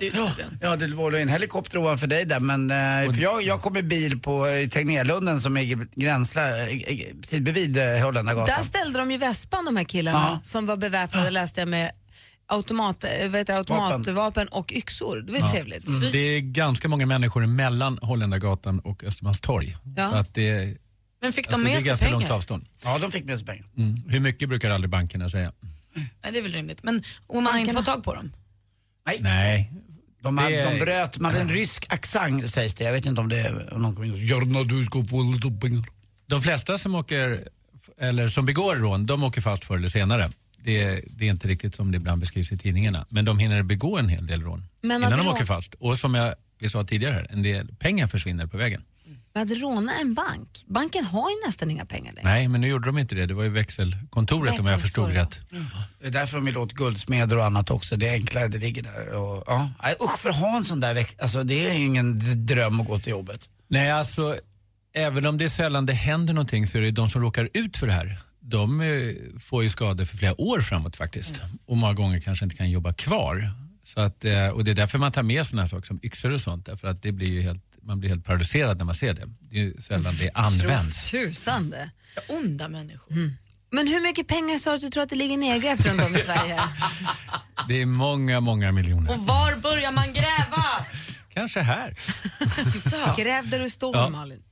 Ja, 0.60 0.76
det 0.76 0.86
var 0.86 1.12
en 1.12 1.28
helikopter 1.28 1.78
ovanför 1.78 2.06
dig 2.06 2.24
där 2.24 2.40
men 2.40 2.70
eh, 2.70 3.14
för 3.14 3.22
jag, 3.22 3.42
jag 3.42 3.60
kom 3.62 3.76
i 3.76 3.82
bil 3.82 4.18
på 4.20 4.46
eh, 4.46 4.68
Tegnérlunden 4.68 5.40
som 5.40 5.56
är 5.56 5.86
gränsla, 6.00 6.58
eh, 6.58 6.76
eh, 6.76 6.98
precis 7.20 7.40
bredvid 7.40 7.78
Holländargatan. 8.02 8.56
Där 8.56 8.62
ställde 8.64 8.98
de 8.98 9.10
ju 9.10 9.16
vespan 9.18 9.64
de 9.64 9.76
här 9.76 9.84
killarna 9.84 10.18
Ja. 10.18 10.40
som 10.42 10.66
var 10.66 10.76
beväpnade 10.76 11.30
läste 11.30 11.60
jag 11.60 11.68
med 11.68 11.90
automat, 12.50 13.04
eh, 13.04 13.10
heter 13.10 13.44
det, 13.44 13.56
automatvapen 13.56 14.48
och 14.48 14.72
yxor. 14.72 15.16
Det 15.20 15.32
var 15.32 15.38
ju 15.38 15.46
trevligt. 15.52 16.12
Det 16.12 16.18
är 16.18 16.40
ganska 16.40 16.88
många 16.88 17.06
människor 17.06 17.46
mellan 17.46 17.98
Holländargatan 18.02 18.78
och 18.80 19.04
Östermalmstorg. 19.04 19.76
Ja. 19.96 20.10
Så 20.10 20.16
att 20.16 20.34
det, 20.34 20.76
Men 21.22 21.32
fick 21.32 21.48
de 21.50 21.54
alltså 21.54 21.64
det 21.66 21.70
är 21.70 21.74
med 21.74 21.80
sig 21.80 21.86
ganska 21.88 22.10
långt 22.10 22.24
pengar? 22.24 22.36
avstånd. 22.36 22.66
Ja, 22.84 22.98
de 22.98 23.10
fick 23.12 23.24
med 23.24 23.38
sig 23.38 23.46
pengar. 23.46 23.64
Mm. 23.76 23.94
Hur 24.08 24.20
mycket 24.20 24.48
brukar 24.48 24.70
aldrig 24.70 24.90
bankerna 24.90 25.28
säga? 25.28 25.52
Nej, 25.94 26.32
det 26.32 26.38
är 26.38 26.42
väl 26.42 26.52
rimligt. 26.52 26.82
Men 26.82 27.02
och 27.26 27.42
man 27.42 27.52
har 27.52 27.60
inte 27.60 27.74
fått 27.74 27.86
tag 27.86 28.04
på 28.04 28.14
dem? 28.14 28.32
Nej. 29.20 29.70
De, 30.22 30.38
hade, 30.38 30.56
Det 30.56 30.70
de 30.70 30.78
bröt, 30.78 31.18
man 31.18 31.30
hade 31.30 31.42
en 31.42 31.48
rysk 31.48 31.86
accent 31.88 32.50
sägs 32.50 32.74
det. 32.74 32.84
Jag 32.84 32.92
vet 32.92 33.06
inte 33.06 33.20
om 33.20 33.28
det 33.28 33.40
är 33.40 33.74
om 33.74 33.82
någon 33.82 33.94
kommer 33.94 34.06
in 34.06 34.12
och 34.12 34.18
säger 34.18 34.34
Gärna 34.34 34.64
du 34.64 34.84
ska 34.84 35.04
få 35.04 35.22
lite 35.22 35.50
pengar. 35.60 35.84
De 36.26 36.42
flesta 36.42 36.78
som 36.78 36.94
åker, 36.94 37.48
eller 38.00 38.28
som 38.28 38.46
begår 38.46 38.76
rån, 38.76 39.06
de 39.06 39.22
åker 39.22 39.40
fast 39.40 39.64
förr 39.64 39.76
eller 39.76 39.88
senare. 39.88 40.30
Det 40.64 40.82
är, 40.82 41.02
det 41.06 41.26
är 41.26 41.30
inte 41.30 41.48
riktigt 41.48 41.74
som 41.74 41.90
det 41.90 41.96
ibland 41.96 42.20
beskrivs 42.20 42.52
i 42.52 42.58
tidningarna. 42.58 43.06
Men 43.08 43.24
de 43.24 43.38
hinner 43.38 43.62
begå 43.62 43.98
en 43.98 44.08
hel 44.08 44.26
del 44.26 44.42
rån 44.42 44.66
Men 44.82 44.96
innan 44.96 45.10
de 45.10 45.16
rån- 45.24 45.34
åker 45.34 45.44
fast. 45.44 45.74
Och 45.74 45.98
som 45.98 46.14
jag, 46.14 46.34
vi 46.58 46.68
sa 46.68 46.84
tidigare, 46.84 47.14
här, 47.14 47.26
en 47.30 47.42
del 47.42 47.74
pengar 47.74 48.06
försvinner 48.06 48.46
på 48.46 48.56
vägen. 48.58 48.82
Men 49.34 49.42
att 49.42 49.58
råna 49.58 49.92
en 50.00 50.14
bank, 50.14 50.64
banken 50.66 51.04
har 51.04 51.30
ju 51.30 51.36
nästan 51.46 51.70
inga 51.70 51.84
pengar 51.86 52.12
längre. 52.12 52.28
Nej, 52.28 52.48
men 52.48 52.60
nu 52.60 52.68
gjorde 52.68 52.86
de 52.88 52.98
inte 52.98 53.14
det. 53.14 53.26
Det 53.26 53.34
var 53.34 53.42
ju 53.42 53.48
växelkontoret 53.48 54.60
om 54.60 54.66
jag 54.66 54.80
förstod 54.80 55.08
Växelsor, 55.12 55.50
rätt. 55.52 55.66
Det 56.00 56.06
är 56.06 56.10
därför 56.10 56.36
de 56.36 56.44
vill 56.44 56.56
åt 56.58 56.72
guldsmeder 56.72 57.36
och 57.36 57.44
annat 57.44 57.70
också. 57.70 57.96
Det 57.96 58.08
är 58.08 58.12
enklare, 58.12 58.48
det 58.48 58.58
ligger 58.58 58.82
där. 58.82 59.08
Och, 59.08 59.44
ja. 59.46 59.70
Nej, 59.82 59.94
Usch 60.00 60.18
för 60.18 60.30
att 60.30 60.36
ha 60.36 60.56
en 60.56 60.64
sån 60.64 60.80
där 60.80 60.94
veck... 60.94 61.16
Alltså 61.22 61.44
det 61.44 61.68
är 61.68 61.74
ju 61.74 61.86
ingen 61.86 62.18
dröm 62.46 62.80
att 62.80 62.86
gå 62.86 62.98
till 62.98 63.10
jobbet. 63.10 63.48
Nej, 63.68 63.90
alltså 63.90 64.36
även 64.94 65.26
om 65.26 65.38
det 65.38 65.44
är 65.44 65.48
sällan 65.48 65.86
det 65.86 65.92
händer 65.92 66.34
någonting 66.34 66.66
så 66.66 66.78
är 66.78 66.82
det 66.82 66.90
de 66.90 67.10
som 67.10 67.22
råkar 67.22 67.48
ut 67.54 67.76
för 67.76 67.86
det 67.86 67.92
här. 67.92 68.18
De 68.40 68.80
eh, 68.80 69.14
får 69.40 69.62
ju 69.62 69.68
skador 69.68 70.04
för 70.04 70.16
flera 70.16 70.40
år 70.40 70.60
framåt 70.60 70.96
faktiskt. 70.96 71.40
Och 71.66 71.76
många 71.76 71.92
gånger 71.94 72.20
kanske 72.20 72.44
inte 72.44 72.56
kan 72.56 72.70
jobba 72.70 72.92
kvar. 72.92 73.52
Så 73.82 74.00
att, 74.00 74.24
eh, 74.24 74.48
och 74.48 74.64
det 74.64 74.70
är 74.70 74.74
därför 74.74 74.98
man 74.98 75.12
tar 75.12 75.22
med 75.22 75.46
sådana 75.46 75.68
saker 75.68 75.86
som 75.86 76.00
yxor 76.02 76.32
och 76.32 76.40
sånt. 76.40 76.66
Därför 76.66 76.88
att 76.88 77.02
det 77.02 77.12
blir 77.12 77.28
ju 77.28 77.42
helt, 77.42 77.62
man 77.82 78.00
blir 78.00 78.10
helt 78.10 78.24
paralyserad 78.24 78.78
när 78.78 78.84
man 78.84 78.94
ser 78.94 79.14
det. 79.14 79.28
Det 79.40 79.56
är 79.56 79.62
ju 79.62 79.74
sällan 79.80 80.14
det 80.20 80.30
används. 80.34 81.10
Tusan 81.10 81.70
det. 81.70 81.90
Onda 82.28 82.68
människor. 82.68 83.14
Men 83.72 83.88
hur 83.88 84.00
mycket 84.00 84.26
pengar 84.26 84.58
sa 84.58 84.70
du 84.70 84.74
att 84.76 84.80
du 84.80 84.90
tror 84.90 85.02
att 85.02 85.08
det 85.08 85.16
ligger 85.16 85.36
nedgrävt 85.36 85.86
runt 85.86 86.02
om 86.02 86.16
i 86.16 86.18
Sverige? 86.18 86.60
Det 87.68 87.82
är 87.82 87.86
många, 87.86 88.40
många 88.40 88.72
miljoner. 88.72 89.12
Och 89.12 89.26
var 89.26 89.56
börjar 89.56 89.92
man 89.92 90.12
gräva? 90.12 90.86
Kanske 91.40 91.60
här. 91.60 91.94
Så. 92.90 93.22
Gräv 93.22 93.48
där 93.48 93.58
du 93.58 93.70
står 93.70 93.96
Ja. 93.96 94.08
Malin. 94.08 94.42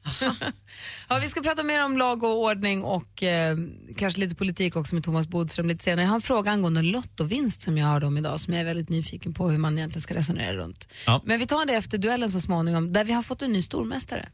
ja, 1.09 1.19
vi 1.23 1.29
ska 1.29 1.41
prata 1.41 1.63
mer 1.63 1.85
om 1.85 1.99
lag 1.99 2.23
och 2.23 2.41
ordning 2.41 2.85
och 2.85 3.23
eh, 3.23 3.57
kanske 3.97 4.21
lite 4.21 4.35
politik 4.35 4.77
också 4.77 4.95
med 4.95 5.05
Thomas 5.05 5.29
Bodström 5.29 5.69
lite 5.69 5.85
senare. 5.85 6.01
Jag 6.03 6.09
har 6.09 6.15
en 6.15 6.23
fråga 6.23 6.51
angående 6.51 6.81
en 6.81 6.91
lottovinst 6.91 7.63
som 7.63 7.79
jag 7.79 7.87
hörde 7.87 8.07
om 8.07 8.17
idag 8.19 8.41
som 8.41 8.55
jag 8.55 8.61
är 8.61 8.65
väldigt 8.65 8.89
nyfiken 8.89 9.35
på 9.35 9.51
hur 9.51 9.59
man 9.59 9.79
egentligen 9.79 10.03
ska 10.03 10.15
resonera 10.15 10.55
runt. 10.55 10.93
Ja. 11.07 11.23
Men 11.25 11.39
vi 11.39 11.47
tar 11.47 11.67
det 11.67 11.75
efter 11.75 11.99
duellen 11.99 12.31
så 12.31 12.41
småningom 12.41 12.93
där 12.93 13.05
vi 13.05 13.13
har 13.13 13.23
fått 13.23 13.43
en 13.43 13.53
ny 13.53 13.63
stormästare 13.63 14.29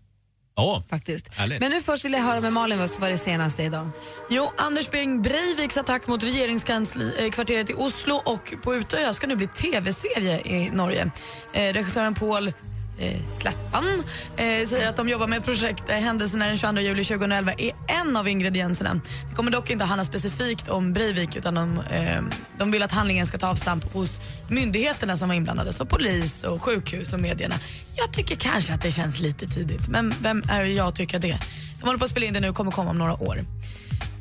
Ja, 0.56 0.82
faktiskt. 0.88 1.34
Härligt. 1.34 1.60
Men 1.60 1.70
nu 1.70 1.82
först 1.82 2.04
vill 2.04 2.12
jag 2.12 2.20
höra 2.20 2.40
med 2.40 2.52
Malin 2.52 2.78
vad 2.78 3.00
var 3.00 3.10
det 3.10 3.18
senaste 3.18 3.62
idag. 3.62 3.88
Jo, 4.30 4.50
Anders 4.56 4.90
Behring 4.90 5.22
Breiviks 5.22 5.76
attack 5.76 6.06
mot 6.06 6.22
regeringskvarteret 6.22 7.70
i 7.70 7.74
Oslo 7.74 8.14
och 8.14 8.54
på 8.62 8.74
Utöya 8.74 9.14
ska 9.14 9.26
nu 9.26 9.36
bli 9.36 9.46
tv-serie 9.46 10.40
i 10.40 10.70
Norge. 10.70 11.10
Eh, 11.52 11.72
regissören 11.72 12.14
Paul 12.14 12.52
eh, 12.98 13.20
Slättan 13.40 14.02
eh, 14.36 14.68
säger 14.68 14.88
att 14.88 14.96
de 14.96 15.08
jobbar 15.08 15.26
med 15.26 15.38
ett 15.38 15.44
projekt 15.44 15.86
där 15.86 16.00
händelserna 16.00 16.46
den 16.46 16.56
22 16.56 16.80
juli 16.80 17.04
2011 17.04 17.52
är 17.52 17.72
en 17.88 18.16
av 18.16 18.28
ingredienserna. 18.28 19.00
Det 19.30 19.36
kommer 19.36 19.50
dock 19.50 19.70
inte 19.70 19.84
handla 19.84 20.04
specifikt 20.04 20.68
om 20.68 20.92
Breivik 20.92 21.36
utan 21.36 21.54
de, 21.54 21.78
eh, 21.90 22.22
de 22.58 22.70
vill 22.70 22.82
att 22.82 22.92
handlingen 22.92 23.26
ska 23.26 23.38
ta 23.38 23.48
avstamp 23.48 23.92
hos 23.92 24.20
myndigheterna 24.48 25.16
som 25.16 25.28
var 25.28 25.36
inblandade, 25.36 25.72
så 25.72 25.86
polis 25.86 26.44
och 26.44 26.62
sjukhus 26.62 27.12
och 27.12 27.20
medierna. 27.20 27.54
Jag 27.96 28.12
tycker 28.12 28.36
kanske 28.36 28.74
att 28.74 28.82
det 28.82 28.90
känns 28.90 29.20
lite 29.20 29.46
tidigt, 29.46 29.88
men 29.88 30.14
vem 30.20 30.42
är 30.50 30.64
jag 30.64 30.86
att 30.86 30.94
tycka 30.94 31.18
det? 31.18 31.38
De 31.80 31.86
håller 31.86 31.98
på 31.98 32.04
att 32.04 32.10
spela 32.10 32.26
in 32.26 32.34
det 32.34 32.40
nu 32.40 32.48
och 32.48 32.56
kommer 32.56 32.70
komma 32.70 32.90
om 32.90 32.98
några 32.98 33.22
år. 33.22 33.38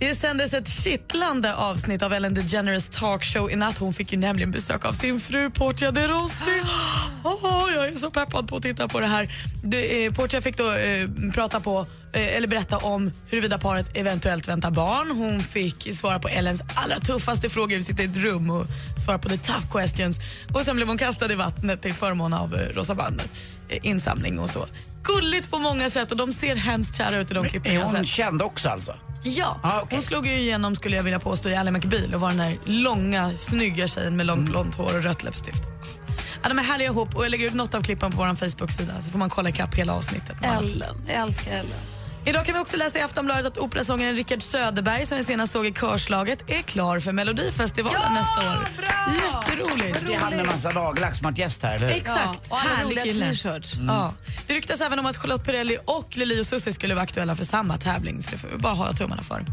Det 0.03 0.15
sändes 0.15 0.53
ett 0.53 0.67
kittlande 0.67 1.55
avsnitt 1.55 2.01
av 2.01 2.13
Ellen 2.13 2.33
DeGeneres 2.33 2.89
talkshow 2.89 3.51
i 3.51 3.55
natt. 3.55 3.77
Hon 3.77 3.93
fick 3.93 4.12
ju 4.12 4.17
nämligen 4.17 4.51
besök 4.51 4.86
av 4.86 4.93
sin 4.93 5.19
fru 5.19 5.50
Portia 5.50 5.91
de 5.91 6.07
Rossi. 6.07 6.62
Oh, 7.24 7.74
jag 7.75 7.88
är 7.88 7.95
så 7.95 8.12
peppad 8.12 8.48
på 8.48 8.55
att 8.55 8.63
titta 8.63 8.88
på 8.88 9.00
det 9.00 9.05
här. 9.05 9.27
Du, 9.63 10.05
eh, 10.05 10.12
Portia 10.13 10.41
fick 10.41 10.57
då 10.57 10.72
eh, 10.72 11.07
prata 11.33 11.60
på, 11.60 11.86
eh, 12.13 12.36
eller 12.36 12.48
berätta 12.48 12.77
om 12.77 13.12
huruvida 13.27 13.57
paret 13.57 13.98
eventuellt 13.98 14.48
väntar 14.48 14.72
barn. 14.72 15.12
Hon 15.12 15.43
fick 15.43 15.95
svara 15.95 16.19
på 16.19 16.27
Ellens 16.27 16.62
allra 16.75 17.00
tuffaste 17.00 17.50
frågor. 17.50 17.75
Vi 17.75 17.83
sitter 17.83 18.03
i 18.03 18.05
ett 18.05 18.17
rum 18.17 18.50
och 18.50 18.65
svarar 19.05 19.17
på 19.17 19.29
the 19.29 19.38
tough 19.38 19.72
questions. 19.72 20.19
Och 20.53 20.62
sen 20.62 20.75
blev 20.75 20.88
hon 20.88 20.98
kastad 20.98 21.31
i 21.31 21.36
vattnet 21.36 21.81
till 21.81 21.93
förmån 21.93 22.33
av 22.33 22.55
eh, 22.55 22.75
Rosa 22.75 22.95
bandet. 22.95 23.29
Eh, 23.70 23.77
insamling 23.82 24.39
och 24.39 24.50
så. 24.50 24.65
Gulligt 25.03 25.51
på 25.51 25.58
många 25.60 25.89
sätt 25.89 26.12
och 26.12 26.17
de 26.17 26.32
ser 26.34 26.55
hemskt 26.55 26.98
kära 26.98 27.17
ut 27.17 27.32
i 27.32 27.34
de 27.34 27.46
klippen 27.50 27.72
Är 27.72 27.75
jag 27.75 27.82
har 27.86 27.89
hon 27.91 27.98
sett. 28.00 28.08
känd 28.08 28.41
också 28.41 28.70
alltså? 28.70 28.96
Ja, 29.24 29.60
Ah, 29.63 29.82
okej. 29.82 29.96
hon 29.98 30.01
slog 30.03 30.27
ju 30.27 30.34
igenom 30.34 30.75
skulle 30.75 30.96
jag 30.96 31.03
vilja 31.03 31.20
påstå 31.20 31.50
i 31.50 31.55
Ally 31.55 31.72
McBeal 31.72 32.13
och 32.13 32.22
var 32.22 32.27
den 32.29 32.38
där 32.38 32.60
långa, 32.65 33.32
snygga 33.38 33.88
tjejen 33.88 34.17
med 34.17 34.25
långt 34.27 34.46
blont 34.46 34.75
hår 34.75 34.98
och 34.98 35.03
rött 35.03 35.24
läppstift. 35.24 35.63
Ja, 36.43 36.50
de 36.50 36.60
är 36.60 36.63
härliga 36.63 36.88
ihop 36.88 37.15
och 37.15 37.24
jag 37.24 37.32
lägger 37.32 37.48
ut 37.48 37.53
något 37.53 37.74
av 37.74 37.82
klippen 37.84 38.12
på 38.12 38.17
vår 38.17 38.36
Facebook-sida 38.36 38.93
så 39.01 39.12
får 39.12 39.20
man 39.20 39.29
kolla 39.29 39.50
ikapp 39.50 39.75
hela 39.75 39.93
avsnittet. 39.93 40.36
Ellen, 40.43 40.96
jag 41.08 41.15
älskar 41.15 41.51
Ellen. 41.51 41.72
Idag 42.25 42.45
kan 42.45 42.55
vi 42.55 42.61
också 42.61 42.77
läsa 42.77 42.99
i 42.99 43.01
Aftonbladet 43.01 43.45
att 43.45 43.57
operasångaren 43.57 44.15
Rickard 44.15 44.41
Söderberg 44.43 45.05
som 45.05 45.17
vi 45.17 45.23
senast 45.23 45.53
såg 45.53 45.65
i 45.65 45.71
Körslaget 45.73 46.49
är 46.49 46.61
klar 46.61 46.99
för 46.99 47.11
Melodifestivalen 47.11 48.01
Ja, 48.03 48.09
nästa 48.09 48.51
år. 48.51 48.67
bra! 48.77 49.13
Jätteroligt. 49.51 50.07
Det 50.07 50.13
är 50.13 50.17
han 50.19 50.35
med 50.35 50.45
massa 50.45 50.69
nagellack 50.69 51.15
som 51.15 51.25
har 51.25 51.31
varit 51.31 51.37
gäst 51.39 51.63
här, 51.63 51.75
eller 51.75 51.87
hur? 51.87 51.95
Exakt. 51.95 52.19
Ja, 52.49 52.55
och 52.55 52.57
Härlig 52.59 53.03
kille. 53.03 53.25
t-shirts. 53.25 53.73
Ja. 53.87 54.13
Det 54.47 54.53
ryktas 54.53 54.81
även 54.81 54.99
om 54.99 55.05
att 55.05 55.17
Charlotte 55.17 55.45
Perrelli 55.45 55.77
och 55.85 56.17
Lili 56.17 56.41
och 56.41 56.45
Susie 56.45 56.73
skulle 56.73 56.93
vara 56.93 57.03
aktuella 57.03 57.35
för 57.35 57.45
samma 57.45 57.77
tävling. 57.77 58.21
Så 58.21 58.31
det 58.31 58.37
får 58.37 58.47
vi 58.47 58.57
bara 58.57 58.73
hålla 58.73 58.93
tummarna 58.93 59.21
för. 59.23 59.45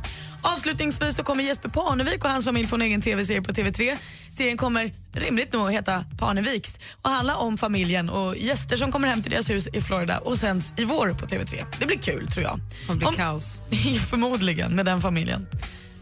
Avslutningsvis 0.43 1.17
så 1.17 1.23
kommer 1.23 1.45
Jesper 1.45 1.69
Parnevik 1.69 2.25
och 2.25 2.31
hans 2.31 2.45
familj 2.45 2.67
få 2.67 2.77
en 2.77 2.83
egen 2.83 3.03
tv-serie 3.03 3.43
på 3.43 3.53
TV3. 3.53 3.97
Serien 4.37 4.57
kommer 4.57 4.93
rimligt 5.13 5.53
nog 5.53 5.67
att 5.67 5.73
heta 5.73 6.05
Parneviks 6.19 6.79
och 7.03 7.11
handla 7.11 7.37
om 7.37 7.59
familjen 7.59 8.11
och 8.11 8.37
gäster 8.37 8.77
som 8.77 8.93
kommer 8.93 9.09
hem 9.09 9.23
till 9.23 9.33
deras 9.33 9.51
hus 9.51 9.69
i 9.73 9.81
Florida 9.81 10.19
och 10.19 10.39
sänds 10.39 10.73
i 10.77 10.85
vår 10.85 11.09
på 11.11 11.27
TV3. 11.27 11.65
Det 11.79 11.87
blir 11.87 11.99
kul 11.99 12.29
tror 12.29 12.45
jag. 12.45 12.61
Det 12.89 12.95
blir 12.95 13.09
Om- 13.09 13.15
kaos. 13.15 13.61
Förmodligen 14.11 14.77
med 14.77 14.87
den 14.87 15.01
familjen. 15.01 15.47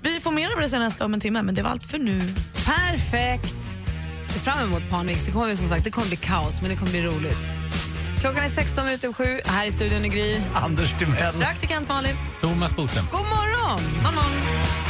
Vi 0.03 0.21
får 0.21 0.33
mer 0.33 0.53
av 0.55 0.61
det 0.61 0.69
sen 0.69 0.81
nästa 0.81 1.05
om 1.05 1.15
en 1.15 1.21
timme, 1.21 1.43
men 1.43 1.55
det 1.55 1.62
var 1.62 1.71
allt 1.71 1.87
för 1.87 1.99
nu. 1.99 2.23
Perfekt! 2.65 3.55
Se 4.29 4.38
fram 4.38 4.59
emot 4.59 4.83
Parnix. 4.91 5.27
Det 5.27 5.33
kommer 5.33 5.49
ju 5.49 5.57
som 5.57 5.69
sagt 5.69 5.85
det 5.85 5.91
kommer 5.91 6.09
bli 6.09 6.17
kaos, 6.17 6.61
men 6.61 6.71
det 6.71 6.77
kommer 6.77 6.91
bli 6.91 7.03
roligt. 7.03 7.38
Klockan 8.21 8.45
är 8.45 8.49
16 8.49 8.85
minuter 8.85 9.09
över 9.09 9.15
sju. 9.15 9.41
Här 9.47 9.67
i 9.67 9.73
studion 9.73 10.05
är 10.05 10.09
Gry. 10.09 10.37
Anders 10.55 10.99
Timell. 10.99 11.35
Praktikant 11.35 11.88
Malin. 11.88 12.17
Thomas 12.41 12.77
Bodström. 12.77 13.05
God 13.11 13.21
morgon! 13.21 13.81
God 14.05 14.15
morgon. 14.15 14.88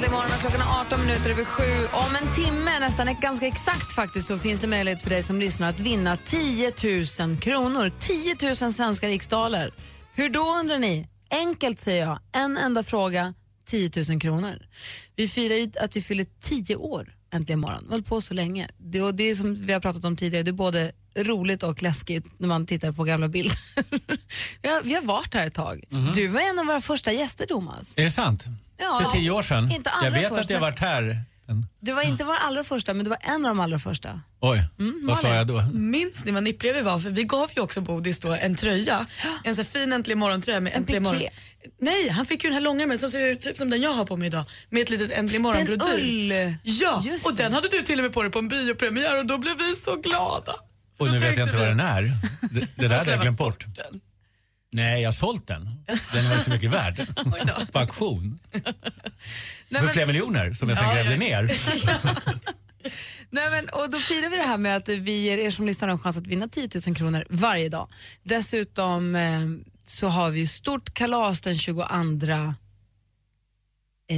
Äntligen 0.00 0.18
morgon 0.18 0.32
och 0.34 0.40
klockan 0.40 0.60
är 0.60 0.80
18 0.80 1.00
minuter 1.00 1.30
över 1.30 1.44
sju. 1.44 1.86
Om 1.92 2.16
en 2.22 2.34
timme, 2.34 2.78
nästan 2.80 3.16
ganska 3.20 3.46
exakt 3.46 3.92
faktiskt, 3.92 4.28
så 4.28 4.38
finns 4.38 4.60
det 4.60 4.66
möjlighet 4.66 5.02
för 5.02 5.10
dig 5.10 5.22
som 5.22 5.40
lyssnar 5.40 5.68
att 5.68 5.80
vinna 5.80 6.16
10 6.16 6.72
000 7.20 7.36
kronor. 7.36 7.92
10 7.98 8.54
000 8.62 8.72
svenska 8.72 9.08
riksdaler. 9.08 9.72
Hur 10.14 10.28
då 10.28 10.40
undrar 10.60 10.78
ni? 10.78 11.08
Enkelt 11.30 11.80
säger 11.80 12.06
jag. 12.06 12.18
En 12.32 12.56
enda 12.56 12.82
fråga, 12.82 13.34
10 13.66 13.90
000 14.08 14.20
kronor. 14.20 14.54
Vi 15.16 15.28
firar 15.28 15.54
ju 15.54 15.70
att 15.80 15.96
vi 15.96 16.02
fyller 16.02 16.26
10 16.40 16.76
år 16.76 17.14
äntligen 17.32 17.60
morgon. 17.60 17.80
Vi 17.80 17.86
har 17.86 17.90
hållit 17.90 18.06
på 18.06 18.20
så 18.20 18.34
länge. 18.34 18.68
Det, 18.78 19.02
och 19.02 19.14
det 19.14 19.30
är 19.30 19.34
som 19.34 19.66
vi 19.66 19.72
har 19.72 19.80
pratat 19.80 20.04
om 20.04 20.16
tidigare, 20.16 20.42
det 20.42 20.50
är 20.50 20.52
både 20.52 20.92
roligt 21.16 21.62
och 21.62 21.82
läskigt 21.82 22.40
när 22.40 22.48
man 22.48 22.66
tittar 22.66 22.92
på 22.92 23.04
gamla 23.04 23.28
bilder. 23.28 23.58
vi, 24.62 24.68
har, 24.68 24.82
vi 24.82 24.94
har 24.94 25.02
varit 25.02 25.34
här 25.34 25.46
ett 25.46 25.54
tag. 25.54 25.84
Du 26.14 26.26
var 26.26 26.40
en 26.40 26.58
av 26.58 26.66
våra 26.66 26.80
första 26.80 27.12
gäster, 27.12 27.46
Thomas. 27.46 27.94
Är 27.96 28.02
det 28.04 28.10
sant? 28.10 28.44
Ja. 28.78 29.00
För 29.04 29.18
tio 29.18 29.30
år 29.30 29.42
sedan? 29.42 29.70
Inte 29.72 29.90
allra 29.90 30.06
jag 30.06 30.12
vet 30.12 30.28
först, 30.28 30.40
att 30.40 30.50
jag 30.50 30.60
varit 30.60 30.78
här. 30.80 31.22
Men, 31.46 31.66
Du 31.80 31.92
var 31.92 32.02
inte 32.02 32.24
vår 32.24 32.34
allra 32.34 32.64
första, 32.64 32.94
men 32.94 33.04
du 33.04 33.10
var 33.10 33.18
en 33.20 33.34
av 33.44 33.50
de 33.50 33.60
allra 33.60 33.78
första. 33.78 34.20
oj, 34.40 34.64
Mm, 34.78 35.06
vad 35.06 35.18
sa 35.18 35.28
jag 35.28 35.46
då? 35.46 35.62
Minns 35.72 36.24
ni 36.24 36.30
vad 36.32 36.42
nipprig 36.42 36.74
vi 36.74 36.80
var? 36.82 36.98
För 36.98 37.10
vi 37.10 37.24
gav 37.24 37.50
ju 37.56 37.62
också 37.62 37.80
Bodis 37.80 38.20
då 38.20 38.32
en 38.32 38.54
tröja. 38.54 39.06
En 39.44 39.56
så 39.56 39.64
fin 39.64 39.92
Äntligen 39.92 40.18
morgon-tröja 40.18 40.60
med 40.60 40.72
Äntligen 40.76 41.02
morgon. 41.02 41.22
Nej, 41.80 42.08
han 42.08 42.26
fick 42.26 42.44
ju 42.44 42.50
den 42.50 42.54
här 42.54 42.60
långa 42.60 42.98
som 42.98 43.10
ser 43.10 43.26
ut 43.30 43.40
typ 43.40 43.56
som 43.56 43.70
den 43.70 43.80
jag 43.80 43.92
har 43.92 44.04
på 44.04 44.16
mig 44.16 44.26
idag. 44.26 44.44
Med 44.68 44.82
ett 44.82 44.90
litet 44.90 45.10
Äntligen 45.10 45.42
Den 45.42 45.42
morgon-brodyr. 45.42 46.04
ull. 46.04 46.54
Ja, 46.62 47.02
Just 47.04 47.26
och 47.26 47.34
det. 47.34 47.42
den 47.42 47.52
hade 47.52 47.68
du 47.68 47.82
till 47.82 47.98
och 47.98 48.02
med 48.02 48.12
på 48.12 48.22
dig 48.22 48.30
på 48.32 48.38
en 48.38 48.48
biopremiär 48.48 49.18
och 49.18 49.26
då 49.26 49.38
blev 49.38 49.58
vi 49.58 49.76
så 49.76 49.96
glada. 49.96 50.52
Och 51.00 51.06
nu 51.06 51.12
vet 51.18 51.22
jag 51.38 51.46
inte 51.46 51.52
vi- 51.52 51.58
vad 51.58 51.68
den 51.68 51.80
är. 51.80 52.02
Det, 52.50 52.66
det 52.76 52.88
där 52.88 52.98
hade 52.98 53.10
jag 53.10 53.20
glömt 53.20 53.38
bort. 53.38 53.66
den. 53.76 54.00
Nej, 54.72 55.02
jag 55.02 55.08
har 55.08 55.12
sålt 55.12 55.46
den. 55.46 55.64
Den 56.12 56.28
var 56.28 56.34
ju 56.36 56.40
så 56.42 56.50
mycket 56.50 56.70
värd. 56.70 57.06
På 57.72 57.78
auktion. 57.78 58.38
Nej, 59.68 59.82
För 59.82 59.88
flera 59.88 60.06
miljoner 60.06 60.52
som 60.52 60.68
jag 60.68 60.78
sen 60.78 60.86
Ja, 60.88 60.94
grävde 60.94 61.16
ner. 61.16 61.42
nej, 63.30 63.50
men, 63.50 63.68
och 63.68 63.90
då 63.90 63.98
firar 63.98 64.30
vi 64.30 64.36
det 64.36 64.42
här 64.42 64.58
med 64.58 64.76
att 64.76 64.88
vi 64.88 65.12
ger 65.12 65.38
er 65.38 65.50
som 65.50 65.66
lyssnar 65.66 65.88
en 65.88 65.98
chans 65.98 66.16
att 66.16 66.26
vinna 66.26 66.48
10 66.48 66.68
000 66.86 66.96
kronor 66.96 67.24
varje 67.30 67.68
dag. 67.68 67.88
Dessutom 68.22 69.16
eh, 69.16 69.40
så 69.84 70.08
har 70.08 70.30
vi 70.30 70.46
stort 70.46 70.94
kalas 70.94 71.40
den 71.40 71.58
22. 71.58 71.82
Är 71.82 72.54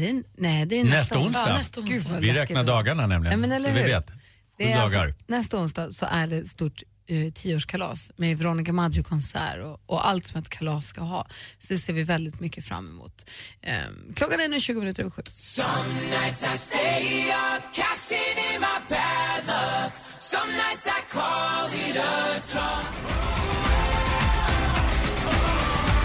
det, 0.01 0.23
nej, 0.37 0.67
det 0.67 0.77
är 0.81 0.85
nästa, 0.85 0.97
Nästa 0.99 1.19
onsdag. 1.19 1.45
Ja, 1.49 1.55
nästa 1.55 1.81
onsdag. 1.81 1.95
Gud, 2.13 2.21
Vi 2.21 2.33
räknar 2.33 2.65
dagarna 2.65 3.07
nämligen. 3.07 3.33
Ja, 3.33 3.37
men 3.49 3.53
eller 3.53 3.69
så 3.69 3.75
vi 3.75 3.81
hur? 3.81 3.89
vet. 3.89 4.11
Det 4.57 4.73
är 4.73 4.81
alltså, 4.81 4.99
nästa 5.27 5.57
onsdag 5.59 5.91
så 5.93 6.07
är 6.11 6.27
det 6.27 6.47
stort 6.47 6.83
eh, 7.07 7.33
tioårskalas 7.33 8.11
med 8.17 8.39
Veronica 8.39 8.73
Maggio-konsert 8.73 9.59
och, 9.65 9.81
och 9.87 10.09
allt 10.09 10.27
som 10.27 10.41
ett 10.41 10.49
kalas 10.49 10.87
ska 10.87 11.01
ha. 11.01 11.27
Så 11.59 11.73
det 11.73 11.79
ser 11.79 11.93
vi 11.93 12.03
väldigt 12.03 12.41
mycket 12.41 12.65
fram 12.65 12.89
emot. 12.91 13.31
Ehm, 13.63 14.13
klockan 14.17 14.41
är 14.41 14.49
nu 14.49 14.61
20 14.61 14.79
minuter 14.81 15.03
över 15.03 15.11
sju. 15.11 15.23
Some 15.31 15.95
nights 15.95 16.43
I 16.55 16.59
stay 16.59 17.25
up, 17.31 17.63
cashing 17.75 18.37
in 18.55 18.61
my 18.61 18.79
bad 18.89 19.43
luck. 19.47 19.93
Some 20.19 20.53
nights 20.53 20.87
I 20.87 21.13
call 21.13 21.91
it 21.91 21.97
a 21.97 22.41
draw. 22.53 22.83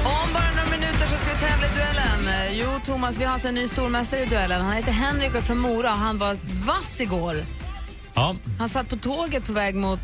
Om 0.06 0.34
bara 0.34 0.50
några 0.51 0.70
minuter 0.77 1.08
så 1.08 1.18
ska 1.18 1.34
vi 1.34 1.39
tävla 1.39 1.68
i 1.68 1.70
duellen. 1.75 2.27
Eh, 2.27 2.60
Jo, 2.60 2.80
Thomas, 2.86 3.20
vi 3.20 3.24
har 3.24 3.34
alltså 3.34 3.48
en 3.48 3.56
ny 3.56 3.68
stormästare 3.68 4.22
i 4.22 4.25
duellen. 4.25 4.62
Han 4.62 4.74
heter 4.75 4.92
Henrik 4.92 5.30
och 5.32 5.38
är 5.38 5.42
från 5.42 5.58
Mora. 5.58 5.89
Han 5.89 6.18
var 6.18 6.38
vass 6.66 7.01
igår. 7.01 7.46
Ja, 8.17 8.36
Han 8.59 8.69
satt 8.69 8.89
på 8.89 8.95
tåget 8.95 9.45
på 9.47 9.53
väg 9.53 9.75
mot 9.75 10.00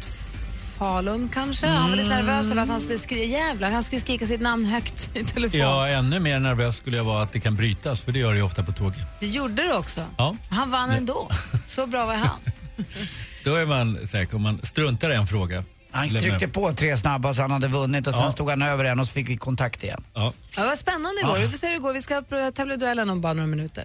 Falun 0.78 1.30
kanske. 1.34 1.68
Han 1.68 1.90
var 1.90 1.98
lite 1.98 2.10
nervös 2.10 2.52
över 2.52 2.62
att 2.64 2.70
han 2.70 2.80
skulle 2.80 3.00
skrika 3.00 3.24
jävlar. 3.24 3.72
Han 3.72 3.84
skulle 3.84 4.02
skrika 4.02 4.28
sitt 4.28 4.42
namn 4.42 4.66
högt 4.66 5.10
i 5.18 5.24
telefon. 5.24 5.60
ja, 5.60 5.88
ännu 5.88 6.20
mer 6.20 6.40
nervös 6.40 6.78
skulle 6.78 6.98
jag 6.98 7.04
vara 7.04 7.24
att 7.24 7.32
det 7.32 7.40
kan 7.40 7.56
brytas, 7.56 8.02
för 8.04 8.12
det 8.12 8.20
gör 8.20 8.32
det 8.32 8.38
ju 8.38 8.44
ofta 8.44 8.64
på 8.64 8.72
tåg. 8.72 8.94
Det 9.20 9.28
gjorde 9.28 9.64
det 9.64 9.74
också. 9.74 10.02
Ja. 10.18 10.36
Han 10.50 10.72
vann 10.72 10.90
ändå. 10.90 11.30
Så 11.68 11.88
bra 11.88 12.06
var 12.06 12.16
han. 12.16 12.38
Då 13.44 13.56
är 13.56 13.66
man 13.66 14.08
säker 14.08 14.36
om 14.36 14.42
man 14.42 14.60
struntar 14.64 15.10
i 15.12 15.16
en 15.16 15.28
fråga. 15.28 15.64
Han 15.92 16.08
Lämna- 16.08 16.20
tryckte 16.20 16.48
på 16.48 16.74
tre 16.74 16.98
snabba 16.98 17.34
så 17.34 17.42
han 17.42 17.52
hade 17.52 17.68
vunnit 17.68 18.08
och 18.08 18.14
sen 18.14 18.24
Ja. 18.24 18.32
stod 18.32 18.50
han 18.50 18.62
över 18.62 18.86
en 18.86 19.00
och 19.00 19.08
så 19.08 19.14
fick 19.14 19.30
vi 19.30 19.38
kontakt 19.38 19.84
igen. 19.84 20.04
Ja. 20.14 20.34
Ja, 20.56 20.62
det 20.62 20.68
var 20.68 20.76
spännande 20.76 21.22
igår. 21.22 21.38
Vi 21.38 21.50
får 21.50 21.58
se 21.58 21.68
hur 21.68 21.74
det 21.74 21.80
går. 21.80 21.94
Vi 21.94 22.02
ska 22.02 22.22
tävla 22.56 22.74
i 22.74 22.78
duellen 22.78 23.10
om 23.10 23.22
bara 23.22 23.34
några 23.34 23.48
minuter. 23.48 23.84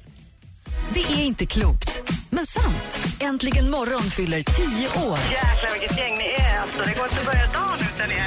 Det 0.94 1.00
är 1.00 1.24
inte 1.24 1.46
klokt, 1.46 1.97
men 2.38 2.46
sant. 2.46 2.98
Äntligen 3.20 3.70
morgon 3.70 4.02
fyller 4.02 4.42
10 4.42 4.64
år. 5.08 5.18
Jäklar 5.30 5.72
vilket 5.72 5.98
gäng 5.98 6.18
ni 6.18 6.24
är 6.24 6.60
alltså. 6.60 6.78
Det 6.78 6.94
går 6.94 7.04
inte 7.04 7.20
att 7.20 7.26
börja 7.26 7.46
dagen 7.46 7.78
utan 7.94 8.10
er. 8.10 8.26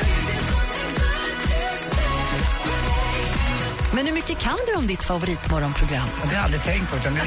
Men 3.96 4.06
hur 4.06 4.14
mycket 4.14 4.40
kan 4.40 4.58
du 4.68 4.74
om 4.76 4.88
ditt 4.88 5.04
favoritmorgonprogram? 5.04 6.08
Det 6.22 6.28
har 6.28 6.34
jag 6.34 6.44
aldrig 6.44 6.64
tänkt 6.64 6.92
på 6.92 6.98
utan 6.98 7.14
det 7.14 7.20
är 7.20 7.26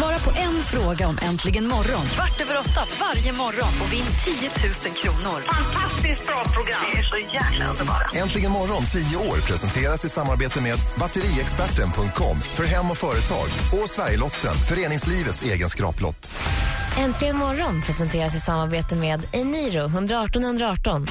Svara 0.00 0.18
på 0.18 0.30
en 0.30 0.62
fråga 0.62 1.08
om 1.08 1.18
Äntligen 1.22 1.68
morgon 1.68 2.06
kvart 2.06 2.40
över 2.40 2.58
åtta 2.58 2.80
varje 3.00 3.32
morgon 3.32 3.72
och 3.82 3.92
vinn 3.92 4.04
10 4.24 4.34
000 4.42 4.94
kronor. 4.96 5.40
Fantastiskt 5.40 6.26
bra 6.26 6.44
program. 6.44 6.80
Ni 6.92 6.98
är 6.98 7.02
så 7.02 7.16
jäkla 7.16 7.70
underbara. 7.70 8.10
Äntligen 8.14 8.52
morgon 8.52 8.82
10 8.92 9.16
år 9.16 9.36
presenteras 9.36 10.04
i 10.04 10.08
samarbete 10.08 10.60
med 10.60 10.78
batteriexperten.com 10.98 12.40
för 12.40 12.64
hem 12.64 12.90
och 12.90 12.98
företag 12.98 13.48
och 13.82 13.90
Sverigelotten, 13.90 14.54
föreningslivets 14.54 15.42
egen 15.42 15.68
skraplott. 15.68 16.32
Äntligen 16.98 17.36
morgon 17.36 17.82
presenteras 17.82 18.34
i 18.34 18.40
samarbete 18.40 18.96
med 18.96 19.28
Eniro 19.32 19.84
118 19.84 20.44
118. 20.44 21.06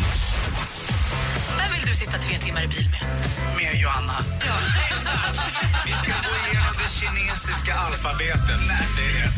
Vem 1.58 1.72
vill 1.74 1.86
du 1.86 1.96
sitta 1.96 2.17
tre 2.17 2.38
timmar 2.38 2.63
i 2.63 2.67
bil 2.67 2.89
med? 2.89 3.29
med 3.58 3.81
Johanna. 3.81 4.13
Igenom 5.86 6.22
det 6.24 6.28
kinesiska 7.00 7.74
alfabetet. 7.74 8.62
Det 8.98 9.20
är 9.20 9.29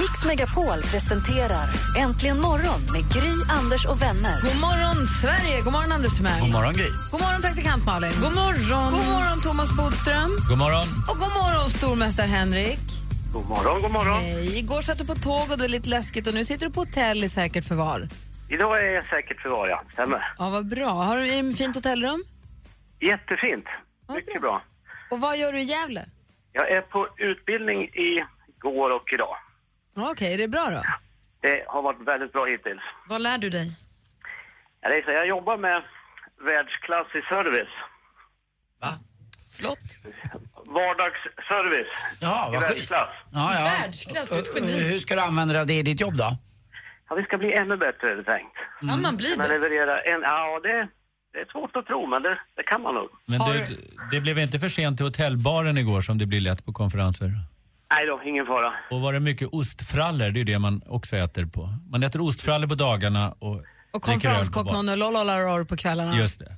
Mix 0.00 0.24
Megapol 0.24 0.82
presenterar 0.82 1.68
Äntligen 1.98 2.40
morgon 2.40 2.80
med 2.92 3.02
Gry, 3.14 3.32
Anders 3.48 3.86
och 3.86 4.02
vänner. 4.02 4.42
God 4.42 4.60
morgon, 4.60 5.06
Sverige! 5.22 5.60
God 5.64 5.72
morgon, 5.72 5.92
Anders 5.92 6.16
Timell. 6.16 6.40
God 6.40 6.52
morgon 6.52 6.72
Gry. 6.74 6.90
God 7.12 7.20
morgon, 7.20 7.40
praktikant 7.42 7.86
Malin. 7.86 8.12
God 8.22 8.34
morgon. 8.34 8.92
God 8.92 9.06
morgon, 9.14 9.40
Thomas 9.42 9.70
Bodström. 9.76 10.30
God 10.48 10.58
morgon. 10.58 10.86
Och 11.10 11.16
god 11.22 11.32
morgon, 11.42 11.68
stormästare 11.70 12.26
Henrik. 12.26 12.78
God 13.32 13.48
morgon, 13.48 13.82
god 13.82 13.90
morgon. 13.90 14.22
Hej. 14.22 14.58
Igår 14.58 14.82
satt 14.82 14.98
du 14.98 15.06
på 15.06 15.14
tåg 15.14 15.50
och 15.50 15.58
det 15.58 15.64
är 15.64 15.68
lite 15.68 15.88
läskigt 15.88 16.26
och 16.26 16.34
nu 16.34 16.44
sitter 16.44 16.66
du 16.66 16.72
på 16.72 16.80
hotell 16.80 17.24
i 17.24 17.28
säkert 17.28 17.64
förvar. 17.64 18.08
Idag 18.48 18.78
är 18.78 18.90
jag 18.90 19.04
säkert 19.04 19.40
förvar, 19.40 19.68
ja. 19.68 19.82
Stämmer. 19.92 20.34
Ja, 20.38 20.50
vad 20.50 20.68
bra. 20.68 20.90
Har 20.90 21.16
du 21.16 21.50
ett 21.50 21.58
fint 21.58 21.74
hotellrum? 21.76 22.24
Jättefint. 23.00 23.64
Mycket 24.08 24.40
bra. 24.40 24.62
Och 25.10 25.20
vad 25.20 25.36
gör 25.38 25.52
du 25.52 25.60
i 25.60 25.62
Gävle? 25.64 26.04
Jag 26.52 26.70
är 26.70 26.80
på 26.80 27.08
utbildning 27.16 27.84
i 27.84 28.24
går 28.58 28.90
och 28.90 29.12
idag. 29.12 29.36
Ja, 29.94 30.10
Okej, 30.10 30.34
är 30.34 30.38
det 30.38 30.48
bra 30.48 30.66
då? 30.70 30.82
Det 31.40 31.64
har 31.68 31.82
varit 31.82 32.08
väldigt 32.08 32.32
bra 32.32 32.44
hittills. 32.46 32.82
Vad 33.08 33.20
lär 33.20 33.38
du 33.38 33.50
dig? 33.50 33.72
Ja, 34.80 34.88
det 34.88 34.94
är 34.98 35.02
så, 35.02 35.10
jag 35.10 35.26
jobbar 35.28 35.56
med 35.56 35.82
världsklassig 36.44 37.24
service. 37.24 37.74
Flott. 39.58 39.78
Vardagsservice 40.66 41.92
Ja, 42.20 42.50
i 42.52 42.56
vad 42.56 42.62
schysst. 42.64 42.90
världsklass. 42.92 43.08
Ja, 43.32 43.54
ja. 43.54 43.64
Världsklass, 43.80 44.28
du 44.28 44.34
är 44.34 44.40
ett 44.40 44.54
geni. 44.54 44.92
Hur 44.92 44.98
ska 44.98 45.14
du 45.14 45.20
använda 45.20 45.52
dig 45.52 45.60
av 45.60 45.66
det 45.66 45.74
i 45.78 45.82
ditt 45.82 46.00
jobb 46.00 46.16
då? 46.16 46.36
Ja, 47.08 47.14
vi 47.16 47.22
ska 47.22 47.38
bli 47.38 47.52
ännu 47.54 47.76
bättre, 47.76 48.08
är 48.12 48.16
det 48.16 48.24
tänkt. 48.24 48.56
Kan 48.80 49.02
man 49.02 49.16
bli 49.16 49.30
Kunna 49.32 49.44
det? 49.48 49.54
leverera 49.54 50.00
en... 50.02 50.20
Ja, 50.22 50.60
det, 50.62 50.88
det 51.38 51.42
är 51.48 51.52
svårt 51.52 51.76
att 51.76 51.86
tro, 51.86 52.06
men 52.06 52.22
det, 52.22 52.38
det 52.56 52.62
kan 52.62 52.82
man 52.82 52.94
nog. 52.94 53.08
Men 53.26 53.38
du, 53.40 53.76
det 54.12 54.20
blev 54.20 54.38
inte 54.38 54.58
för 54.60 54.68
sent 54.68 54.96
till 54.96 55.06
hotellbaren 55.06 55.78
igår 55.78 56.00
som 56.00 56.18
det 56.18 56.26
blir 56.26 56.40
lätt 56.40 56.64
på 56.66 56.72
konferenser? 56.72 57.30
Nej 57.94 58.06
då, 58.06 58.20
ingen 58.24 58.46
fara. 58.46 58.72
Och 58.90 59.00
var 59.00 59.12
det 59.12 59.20
mycket 59.20 59.48
ostfrallor? 59.52 60.30
Det 60.30 60.36
är 60.36 60.44
ju 60.44 60.44
det 60.44 60.58
man 60.58 60.82
också 60.86 61.16
äter 61.16 61.46
på. 61.46 61.68
Man 61.90 62.02
äter 62.02 62.20
ostfrallor 62.20 62.66
på 62.68 62.74
dagarna 62.74 63.34
och, 63.38 63.48
Och 63.48 63.60
dricker 63.60 63.60
öl 63.60 63.90
på 63.92 64.00
konferenskock 64.00 64.66
bar. 64.66 64.72
någon 64.82 64.98
lollolaror 64.98 65.64
på 65.64 65.76
kvällarna. 65.76 66.16
Just 66.16 66.38
det. 66.38 66.52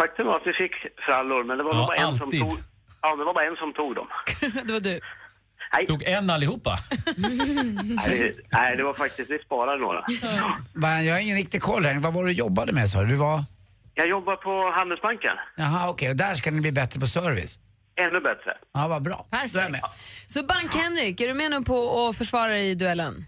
Faktum 0.00 0.26
var 0.26 0.36
att 0.36 0.46
vi 0.46 0.52
fick 0.52 0.72
frallor, 1.06 1.44
men 1.44 1.58
det 1.58 1.64
var 1.64 1.74
Ja, 1.74 1.86
bara 1.86 1.96
en 1.96 2.16
som 2.18 2.26
alltid. 2.26 2.40
tog... 2.40 2.58
Ja, 3.02 3.16
det 3.16 3.24
var 3.24 3.34
bara 3.34 3.44
en 3.44 3.56
som 3.56 3.72
tog 3.72 3.94
dem. 3.94 4.06
det 4.66 4.72
var 4.72 4.80
du. 4.80 5.00
Tog 5.88 6.02
en 6.02 6.30
allihopa? 6.30 6.76
nej, 7.16 7.38
det, 8.18 8.32
nej, 8.52 8.76
det 8.76 8.82
var 8.84 8.92
faktiskt... 8.94 9.30
Vi 9.30 9.38
sparade 9.38 9.78
några. 9.82 10.04
Jag 11.02 11.14
har 11.14 11.20
ingen 11.20 11.36
riktig 11.36 11.62
koll 11.62 11.84
här. 11.84 11.98
Vad 12.00 12.14
var 12.14 12.22
det 12.24 12.28
du 12.30 12.34
jobbade 12.34 12.72
med 12.72 12.90
sa 12.90 13.00
du? 13.00 13.06
Du 13.06 13.14
var... 13.14 13.44
Jag 13.94 14.08
jobbar 14.08 14.36
på 14.36 14.72
Handelsbanken. 14.78 15.32
Jaha, 15.56 15.88
okej. 15.90 16.10
Och 16.10 16.16
där 16.16 16.34
ska 16.34 16.50
ni 16.50 16.60
bli 16.60 16.72
bättre 16.72 17.00
på 17.00 17.06
service? 17.06 17.58
Ännu 17.96 18.20
bättre. 18.20 18.52
Ja, 18.74 18.88
vad 18.88 19.02
bra. 19.02 19.26
Då 19.30 19.36
är 19.36 19.42
jag 19.42 19.52
Perfekt. 19.52 19.70
med. 19.70 19.80
Så 20.26 20.44
Bank-Henrik, 20.44 21.20
är 21.20 21.28
du 21.28 21.34
med 21.34 21.50
nu 21.50 21.60
på 21.62 22.06
att 22.08 22.16
försvara 22.16 22.48
dig 22.48 22.70
i 22.70 22.74
duellen? 22.74 23.24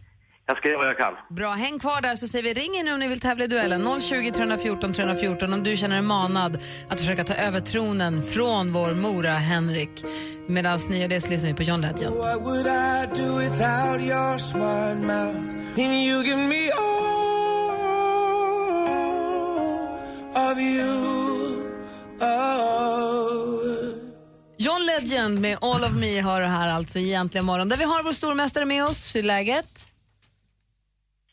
Jag 0.49 0.57
ska 0.59 0.69
göra 0.69 0.79
vad 0.79 0.89
jag 0.89 0.99
kan. 0.99 1.15
Bra, 1.37 1.51
häng 1.53 1.79
kvar 1.79 2.01
där 2.01 2.15
så 2.15 2.27
säger 2.29 2.45
vi 2.45 2.55
ring 2.55 2.75
in 2.75 2.89
om 2.93 2.99
ni 2.99 3.09
vill 3.09 3.21
tävla 3.21 3.45
i 3.45 3.47
duellen. 3.47 4.01
020 4.01 4.31
314 4.33 4.93
314 4.93 5.53
om 5.53 5.63
du 5.63 5.77
känner 5.77 5.95
dig 5.97 6.05
manad 6.05 6.63
att 6.89 7.01
försöka 7.01 7.25
ta 7.25 7.35
över 7.35 7.61
tronen 7.61 8.23
från 8.23 8.73
vår 8.73 8.95
Mora 8.95 9.33
Henrik. 9.33 10.05
Medan 10.49 10.79
ni 10.91 11.01
gör 11.01 11.09
det 11.09 11.21
så 11.21 11.31
lyssnar 11.31 11.51
vi 11.51 11.57
på 11.57 11.63
John 11.63 11.81
Legend. 11.81 12.15
Of 20.57 20.63
you. 20.63 21.57
Oh. 22.21 23.07
John 24.59 24.87
Legend 24.87 25.41
med 25.41 25.59
All 25.61 25.85
of 25.85 25.93
Me 25.93 26.21
har 26.21 26.41
det 26.41 26.47
här 26.47 26.73
alltså 26.73 26.99
i 26.99 27.15
Äntligen 27.15 27.45
morgon. 27.45 27.69
Där 27.69 27.77
vi 27.77 27.85
har 27.85 28.03
vår 28.03 28.13
stormästare 28.13 28.65
med 28.65 28.85
oss. 28.85 29.15
Hur 29.15 29.21
är 29.21 29.25
läget? 29.25 29.89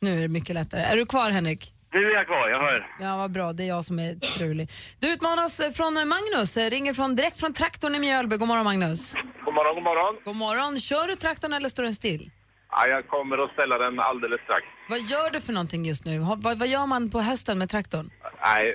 Nu 0.02 0.18
är 0.18 0.22
det 0.22 0.28
mycket 0.28 0.56
lättare. 0.56 0.82
Är 0.82 0.98
du 0.98 1.06
kvar 1.06 1.30
Henrik? 1.30 1.74
Nu 1.94 2.00
är 2.00 2.14
jag 2.14 2.26
kvar, 2.26 2.50
jag 2.50 2.60
hör. 2.60 2.88
Ja, 3.00 3.18
vad 3.18 3.32
bra. 3.32 3.54
Det 3.54 3.64
är 3.64 3.68
jag 3.68 3.86
som 3.86 4.00
är 4.00 4.26
strulig. 4.26 4.70
Du 5.00 5.14
utmanas 5.14 5.60
eh, 5.60 5.72
från 5.72 5.94
Magnus, 5.94 6.58
eh, 6.58 6.70
ringer 6.70 6.94
från, 6.94 7.16
direkt 7.16 7.40
från 7.40 7.54
traktorn 7.54 7.96
i 7.96 8.00
Mjölby. 8.00 8.38
God 8.38 8.48
morgon 8.48 8.64
Magnus. 8.64 9.14
God 9.46 9.54
morgon, 9.54 9.76
god 9.76 9.84
morgon. 9.84 10.16
God 10.26 10.36
morgon. 10.36 10.80
Kör 10.80 11.08
du 11.08 11.16
traktorn 11.16 11.54
eller 11.54 11.70
står 11.70 11.84
den 11.84 11.96
still? 11.96 12.30
Ja, 12.76 12.88
jag 12.88 13.08
kommer 13.08 13.38
att 13.46 13.52
ställa 13.56 13.78
den 13.78 14.00
alldeles 14.00 14.42
strax. 14.42 14.64
Vad 14.90 15.00
gör 15.00 15.30
du 15.34 15.40
för 15.42 15.54
någonting 15.54 15.86
just 15.86 16.06
nu? 16.06 16.20
Ha- 16.20 16.38
Vad, 16.46 16.60
vad 16.60 16.68
gör 16.68 16.86
man 16.86 17.10
på 17.10 17.20
hösten 17.20 17.58
med 17.58 17.70
traktorn? 17.70 18.10
Nej, 18.42 18.66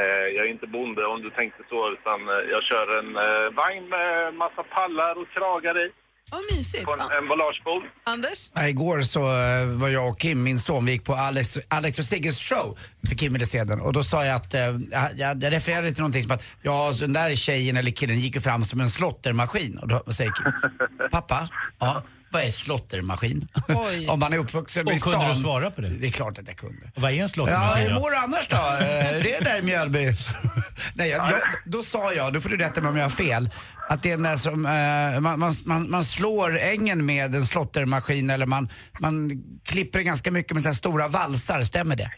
eh, 0.00 0.02
jag 0.36 0.42
är 0.46 0.50
inte 0.50 0.66
bonde 0.66 1.02
om 1.06 1.22
du 1.22 1.30
tänkte 1.30 1.62
så, 1.68 1.78
utan 1.96 2.18
eh, 2.28 2.34
jag 2.54 2.62
kör 2.70 2.86
en 3.00 3.10
eh, 3.26 3.54
vagn 3.60 3.84
med 3.88 4.34
massa 4.42 4.62
pallar 4.74 5.14
och 5.22 5.28
kragar 5.36 5.86
i. 5.86 5.90
Vad 6.30 6.40
mysigt. 6.56 6.84
På 6.84 6.92
en 6.94 7.00
emballageboll. 7.22 7.82
Anders? 8.04 8.50
Ja, 8.54 8.68
igår 8.68 9.02
så 9.02 9.20
eh, 9.20 9.80
var 9.80 9.88
jag 9.88 10.08
och 10.08 10.18
Kim, 10.20 10.42
min 10.42 10.58
son, 10.58 10.86
vi 10.86 10.92
gick 10.92 11.04
på 11.04 11.12
Alex, 11.14 11.58
Alex 11.68 11.98
och 11.98 12.04
Sigges 12.04 12.38
show 12.48 12.78
för 13.08 13.16
Kim 13.16 13.32
ville 13.32 13.46
se 13.46 13.64
den. 13.64 13.80
Och 13.80 13.92
då 13.92 14.02
sa 14.02 14.24
jag 14.24 14.36
att, 14.36 14.54
eh, 14.54 14.60
jag, 14.60 14.78
jag 15.16 15.42
jag 15.42 15.52
refererade 15.52 15.90
till 15.92 16.00
någonting 16.00 16.22
som 16.22 16.32
att, 16.32 16.44
ja 16.62 16.92
så 16.94 17.00
den 17.04 17.12
där 17.12 17.34
tjejen 17.34 17.76
eller 17.76 17.90
killen 17.90 18.16
gick 18.18 18.34
ju 18.34 18.40
fram 18.40 18.64
som 18.64 18.80
en 18.80 18.88
slottermaskin. 18.88 19.78
Och 19.78 19.88
då 19.88 20.02
säger 20.12 20.32
Kim, 20.32 20.52
pappa, 21.10 21.48
ja, 21.78 22.02
vad 22.30 22.42
är 22.42 22.50
slottermaskin? 22.50 23.48
Oj. 23.68 24.08
Om 24.08 24.20
man 24.20 24.32
är 24.32 24.38
uppvuxen 24.38 24.86
Och 24.86 24.92
i 24.92 24.98
stan. 24.98 25.12
kunde 25.12 25.28
du 25.28 25.34
svara 25.34 25.70
på 25.70 25.80
det? 25.80 25.88
Det 25.88 26.06
är 26.06 26.10
klart 26.10 26.38
att 26.38 26.48
jag 26.48 26.56
kunde. 26.56 26.90
Och 26.96 27.02
vad 27.02 27.10
är 27.10 27.14
en 27.14 27.20
Ja, 27.20 27.28
slottermaskin 27.28 27.82
hur 27.86 27.94
då? 27.94 28.00
mår 28.00 28.10
du 28.10 28.16
annars 28.16 28.48
då? 28.48 28.56
Eh, 28.56 29.12
Hur 29.12 29.26
är 29.26 29.38
det 29.40 29.44
där 29.44 29.58
i 29.58 29.62
Mjölby? 29.62 30.12
Nej, 30.94 31.10
jag, 31.10 31.30
jag, 31.30 31.40
då 31.66 31.82
sa 31.82 32.12
jag, 32.12 32.32
då 32.32 32.40
får 32.40 32.48
du 32.48 32.56
rätta 32.56 32.80
mig 32.80 32.90
om 32.90 32.96
jag 32.96 33.04
har 33.04 33.10
fel, 33.10 33.50
att 33.88 34.02
det 34.02 34.08
är 34.10 34.14
den 34.16 34.22
där 34.22 34.36
som, 34.36 34.66
eh, 34.66 35.20
man, 35.20 35.38
man, 35.40 35.54
man, 35.64 35.90
man 35.90 36.04
slår 36.04 36.58
ängen 36.58 37.06
med 37.06 37.34
en 37.34 37.46
slottermaskin 37.46 38.30
eller 38.30 38.46
man, 38.46 38.68
man 39.00 39.42
klipper 39.64 40.00
ganska 40.00 40.30
mycket 40.30 40.52
med 40.52 40.62
så 40.62 40.68
här 40.68 40.74
stora 40.74 41.08
valsar, 41.08 41.62
stämmer 41.62 41.96
det? 41.96 42.10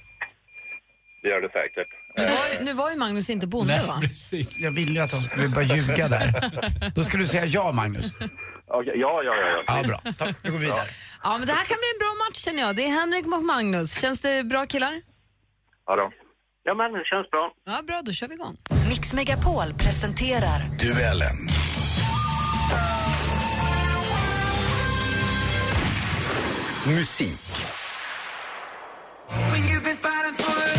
Det 1.23 1.29
gör 1.29 1.41
det 1.41 1.49
säkert. 1.49 1.89
Nu 2.17 2.25
var, 2.25 2.65
nu 2.65 2.73
var 2.73 2.91
ju 2.91 2.97
Magnus 2.97 3.31
inte 3.31 3.47
bonde 3.47 3.83
va? 3.87 3.99
precis. 4.03 4.59
Jag 4.59 4.71
ville 4.73 4.93
ju 4.93 4.99
att 5.01 5.11
de 5.11 5.23
skulle 5.23 5.49
börja 5.49 5.77
ljuga 5.77 6.09
där. 6.09 6.51
Då 6.95 7.05
skulle 7.05 7.23
du 7.23 7.27
säga 7.27 7.45
ja, 7.47 7.73
Magnus. 7.73 8.13
Okej, 8.73 8.93
ja, 8.97 9.23
ja, 9.23 9.35
ja. 9.37 9.65
Ja, 9.67 9.83
bra. 9.89 10.13
Tack, 10.19 10.37
vi 10.43 10.51
går 10.51 10.59
vidare. 10.59 10.89
Ja, 11.23 11.39
men 11.39 11.47
det 11.47 11.53
här 11.53 11.65
kan 11.65 11.77
bli 11.83 11.91
en 11.95 11.99
bra 11.99 12.13
match 12.25 12.39
känner 12.45 12.63
jag. 12.63 12.77
Det 12.77 12.85
är 12.85 12.91
Henrik 13.01 13.27
mot 13.27 13.45
Magnus. 13.45 14.01
Känns 14.01 14.21
det 14.21 14.45
bra 14.47 14.67
killar? 14.67 15.03
Ja, 15.87 15.97
då. 15.97 16.13
Ja, 16.63 16.75
men 16.75 16.93
det 16.93 17.05
känns 17.05 17.31
bra. 17.31 17.53
Ja, 17.67 17.83
bra. 17.83 18.01
Då 18.05 18.13
kör 18.13 18.29
vi 18.29 18.35
igång. 18.35 18.57
Mix 18.89 19.13
Megapol 19.13 19.75
presenterar 19.75 20.61
Duellen. 20.79 21.37
Musik. 26.87 27.41
When 29.53 29.63
you've 29.69 29.85
been 29.85 29.97
fighting 29.97 30.35
for 30.35 30.70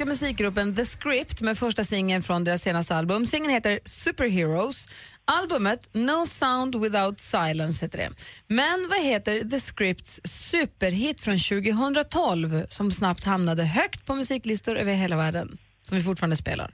irländska 0.00 0.26
musikgruppen 0.26 0.76
The 0.76 0.84
Script 0.84 1.40
med 1.40 1.58
första 1.58 1.84
singeln 1.84 2.22
från 2.22 2.44
deras 2.44 2.62
senaste 2.62 2.94
album. 2.94 3.26
Singeln 3.26 3.52
heter 3.52 3.80
Superheroes. 3.84 4.88
Albumet 5.24 5.88
No 5.92 6.26
Sound 6.26 6.76
Without 6.76 7.20
Silence 7.20 7.84
heter 7.84 7.98
det. 7.98 8.10
Men 8.46 8.88
vad 8.90 9.04
heter 9.04 9.50
The 9.50 9.60
Scripts 9.60 10.20
superhit 10.24 11.20
från 11.20 11.38
2012 11.38 12.66
som 12.70 12.92
snabbt 12.92 13.24
hamnade 13.24 13.64
högt 13.64 14.06
på 14.06 14.14
musiklistor 14.14 14.76
över 14.76 14.94
hela 14.94 15.16
världen? 15.16 15.58
Som 15.84 15.96
vi 15.96 16.02
fortfarande 16.02 16.36
spelar. 16.36 16.70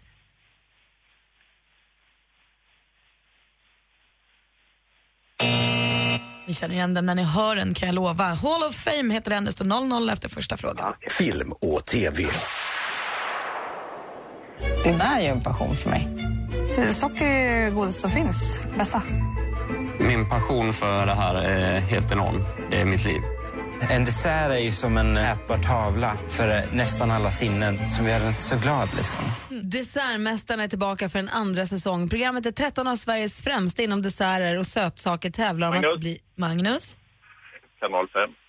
Ni 6.47 6.55
känner 6.55 6.75
igen 6.75 6.95
den 6.95 7.07
när 7.07 7.15
ni 7.15 7.23
hör 7.23 7.57
den 7.57 7.75
kan 7.75 7.87
jag 7.87 7.95
lova. 7.95 8.25
Hall 8.25 8.63
of 8.63 8.75
Fame 8.75 9.15
heter 9.15 9.31
den, 9.31 9.45
det 9.45 9.53
står 9.53 9.65
0-0 9.65 10.13
efter 10.13 10.29
första 10.29 10.57
frågan. 10.57 10.95
Film 11.11 11.53
och 11.53 11.87
TV. 11.87 12.27
Det 14.87 14.93
där 14.93 15.17
är 15.17 15.21
ju 15.21 15.27
en 15.27 15.43
passion 15.43 15.77
för 15.77 15.91
mig. 15.91 16.09
Socker 16.93 17.25
är 17.25 17.65
det 17.65 17.71
godaste 17.71 18.01
som 18.01 18.11
finns. 18.11 18.61
Bästa. 18.79 19.03
Min 19.99 20.29
passion 20.29 20.73
för 20.73 21.07
det 21.07 21.15
här 21.15 21.35
är 21.35 21.81
helt 21.81 22.13
enorm. 22.13 22.45
Det 22.71 22.81
är 22.81 22.85
mitt 22.85 23.05
liv. 23.05 23.23
En 23.91 24.05
dessert 24.05 24.51
är 24.51 24.59
ju 24.59 24.73
som 24.73 24.97
en 24.97 25.17
ätbar 25.17 25.59
tavla 25.59 26.17
för 26.29 26.75
nästan 26.75 27.11
alla 27.11 27.31
sinnen 27.31 27.89
som 27.89 28.07
gör 28.07 28.21
en 28.21 28.35
så 28.35 28.57
glad. 28.57 28.89
Liksom. 28.97 29.25
Dessertmästarna 29.63 30.63
är 30.63 30.69
tillbaka 30.69 31.09
för 31.09 31.19
en 31.19 31.29
andra 31.29 31.67
säsong. 31.67 32.09
Programmet 32.09 32.47
är 32.47 32.51
13 32.51 32.87
av 32.87 32.97
Sveriges 32.97 33.43
främsta 33.43 33.83
inom 33.83 34.03
desserter 34.03 34.59
och 34.59 34.67
sötsaker 34.67 35.31
tävlar 35.31 35.69
om 35.69 35.75
Magnus? 35.75 35.95
att 35.95 36.01
bli... 36.01 36.19
Magnus? 36.35 36.97
Kanal 37.81 38.09
5. 38.09 38.46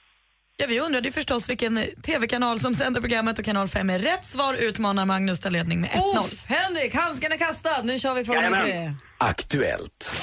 Ja, 0.60 0.65
vi 0.70 0.80
undrade 0.80 1.08
ju 1.08 1.12
förstås 1.12 1.50
vilken 1.50 1.80
tv-kanal 2.02 2.60
som 2.60 2.76
sänder 2.76 3.02
programmet 3.02 3.39
och 3.39 3.46
kanal 3.46 3.67
5 3.67 3.89
är 3.89 4.00
rätt 4.00 4.26
svar 4.26 4.54
utmanar 4.54 5.06
Magnus 5.06 5.39
ta 5.39 5.50
ledning 5.50 5.82
med 5.82 5.89
1-0. 5.89 6.20
Uff, 6.20 6.46
Henrik, 6.46 6.96
handsken 6.96 7.32
är 7.32 7.38
kastad. 7.38 7.84
Nu 7.84 8.00
kör 8.00 8.13
vi 8.13 8.24
fråga 8.26 8.41
nummer 8.41 8.58
tre. 8.58 8.93
Aktuellt. 9.17 10.15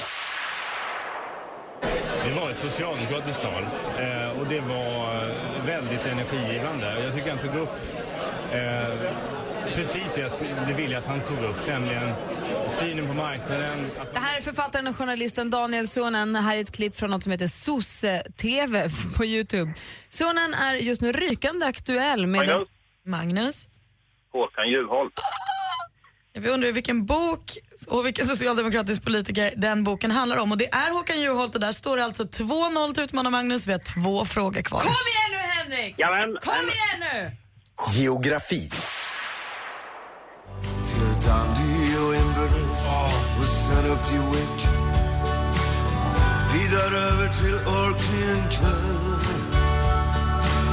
Det 2.25 2.31
var 2.31 2.49
ett 2.49 2.59
socialdemokratiskt 2.59 3.41
tal 3.41 3.63
eh, 3.99 4.29
och 4.39 4.47
det 4.47 4.59
var 4.59 5.25
eh, 5.27 5.65
väldigt 5.65 6.05
energigivande. 6.05 7.03
Jag 7.03 7.13
tycker 7.15 7.29
han 7.29 7.39
tog 7.39 7.55
upp 7.55 7.79
eh, 8.51 9.11
precis 9.75 10.03
det 10.15 10.21
jag 10.21 10.31
skulle 10.31 10.73
vilja 10.77 10.97
att 10.97 11.05
han 11.05 11.21
tog 11.21 11.43
upp, 11.43 11.67
nämligen 11.67 12.13
synen 12.79 13.07
på 13.07 13.13
marknaden. 13.13 13.91
Det 14.13 14.19
här 14.19 14.37
är 14.37 14.41
författaren 14.41 14.87
och 14.87 14.95
journalisten 14.95 15.49
Daniel 15.49 15.87
Suonen. 15.87 16.35
Här 16.35 16.57
är 16.57 16.61
ett 16.61 16.75
klipp 16.75 16.95
från 16.95 17.11
något 17.11 17.23
som 17.23 17.31
heter 17.31 17.47
Sosse-TV 17.47 18.89
på 19.17 19.25
Youtube. 19.25 19.73
Suonen 20.09 20.53
är 20.53 20.73
just 20.75 21.01
nu 21.01 21.11
rykande 21.11 21.65
aktuell 21.65 22.27
med... 22.27 22.47
Magnus? 22.47 22.67
Magnus? 23.05 23.67
Håkan 24.31 24.69
Juholt. 24.69 25.13
Vi 26.33 26.49
undrar 26.49 26.71
vilken 26.71 27.05
bok 27.05 27.57
och 27.87 28.05
vilken 28.05 28.27
socialdemokratisk 28.27 29.03
politiker 29.03 29.53
den 29.57 29.83
boken 29.83 30.11
handlar 30.11 30.37
om. 30.37 30.51
Och 30.51 30.57
Det 30.57 30.73
är 30.73 30.91
Håkan 30.91 31.21
Juholt 31.21 31.55
och 31.55 31.61
där 31.61 31.71
står 31.71 31.97
det 31.97 32.05
alltså 32.05 32.23
2-0 32.23 32.93
till 32.93 33.03
utmanar 33.03 33.31
Magnus. 33.31 33.67
Vi 33.67 33.71
har 33.71 33.79
två 33.79 34.25
frågor 34.25 34.61
kvar. 34.61 34.79
Kom 34.79 34.89
igen 34.89 35.31
nu 35.31 35.37
Henrik! 35.37 35.99
Jajamän. 35.99 36.37
Kom 36.41 36.53
igen 36.53 37.11
nu! 37.13 37.31
Geografi. 38.01 38.69
Till 41.25 41.33
Dundee 41.33 41.99
och 41.99 42.15
Inverness 42.15 42.87
och 43.39 43.45
sen 43.45 43.91
upp 43.91 44.05
till 44.07 44.19
Wick. 44.19 44.67
Vidare 46.53 46.97
över 46.97 47.33
till 47.33 47.55
Orkney 47.55 48.29
en 48.29 48.49
kväll. 48.49 49.15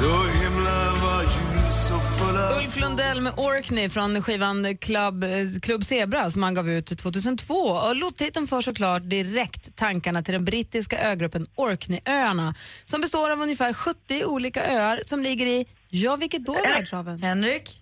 Då 0.03 0.41
himlen 0.41 1.01
var 1.03 1.23
ljus 1.23 1.91
och 1.91 2.19
full 2.19 2.65
Ulf 2.65 2.77
Lundell 2.77 3.21
med 3.21 3.33
Orkney 3.37 3.89
från 3.89 4.23
skivan 4.23 4.77
Club, 4.77 5.25
eh, 5.25 5.31
Club 5.63 5.85
Zebra 5.85 6.31
som 6.31 6.43
han 6.43 6.55
gav 6.55 6.71
ut 6.71 6.99
2002. 6.99 7.55
Och 7.55 7.97
låttiteln 7.97 8.47
för 8.47 8.61
såklart 8.61 9.03
direkt 9.05 9.77
tankarna 9.77 10.23
till 10.23 10.35
den 10.35 10.45
brittiska 10.45 10.99
ögruppen 10.99 11.47
Orkneyöarna 11.55 12.55
som 12.85 13.01
består 13.01 13.31
av 13.31 13.41
ungefär 13.41 13.73
70 13.73 14.25
olika 14.25 14.67
öar 14.67 15.03
som 15.07 15.23
ligger 15.23 15.47
i, 15.47 15.67
ja 15.89 16.17
vilket 16.17 16.47
då 16.47 16.55
världshaven? 16.55 17.23
Henrik? 17.23 17.82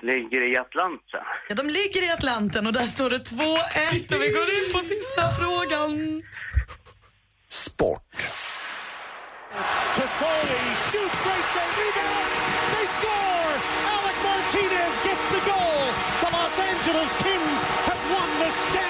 De 0.00 0.06
ligger 0.06 0.52
i 0.52 0.56
Atlanta. 0.56 1.18
Ja, 1.48 1.54
de 1.54 1.66
ligger 1.66 2.02
i 2.08 2.10
Atlanten 2.10 2.66
och 2.66 2.72
där 2.72 2.86
står 2.86 3.10
det 3.10 3.18
2-1 3.18 4.14
och 4.14 4.22
vi 4.22 4.28
går 4.38 4.48
in 4.58 4.66
på 4.72 4.78
sista 4.78 5.22
frågan. 5.40 6.22
Sport. 7.48 8.12
Toffoli 9.96 10.62
shoots 10.88 11.18
great 11.24 11.46
save 11.54 11.74
rebound. 11.82 12.30
They 12.72 12.86
score. 12.98 13.52
Alec 13.94 14.18
Martinez 14.28 14.94
gets 15.06 15.26
the 15.34 15.40
goal. 15.50 15.82
The 16.20 16.28
Los 16.36 16.56
Angeles 16.70 17.10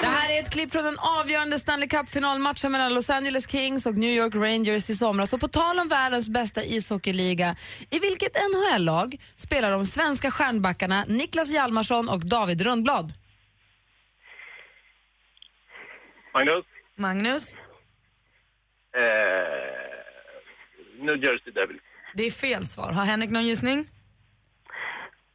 Det 0.01 0.07
här 0.07 0.35
är 0.35 0.41
ett 0.41 0.51
klipp 0.51 0.71
från 0.71 0.83
den 0.83 0.99
avgörande 0.99 1.59
Stanley 1.59 1.87
Cup-finalmatchen 1.87 2.71
mellan 2.71 2.93
Los 2.93 3.09
Angeles 3.09 3.51
Kings 3.51 3.85
och 3.85 3.97
New 3.97 4.09
York 4.09 4.35
Rangers 4.35 4.89
i 4.89 4.95
somras. 4.95 5.33
Och 5.33 5.39
på 5.39 5.47
tal 5.47 5.79
om 5.79 5.87
världens 5.87 6.29
bästa 6.29 6.63
ishockeyliga, 6.63 7.55
i 7.91 7.99
vilket 7.99 8.35
NHL-lag 8.35 9.17
spelar 9.35 9.71
de 9.71 9.85
svenska 9.85 10.31
stjärnbackarna 10.31 11.03
Niklas 11.07 11.53
Hjalmarsson 11.53 12.09
och 12.09 12.19
David 12.25 12.61
Rundblad? 12.61 13.13
Magnus? 16.33 16.65
Magnus? 16.95 17.53
Eh, 17.53 17.59
New 21.05 21.17
Jersey 21.17 21.51
Devils. 21.53 21.81
Det 22.13 22.23
är 22.23 22.31
fel 22.31 22.63
svar. 22.65 22.91
Har 22.91 23.05
Henrik 23.05 23.29
någon 23.29 23.45
gissning? 23.45 23.87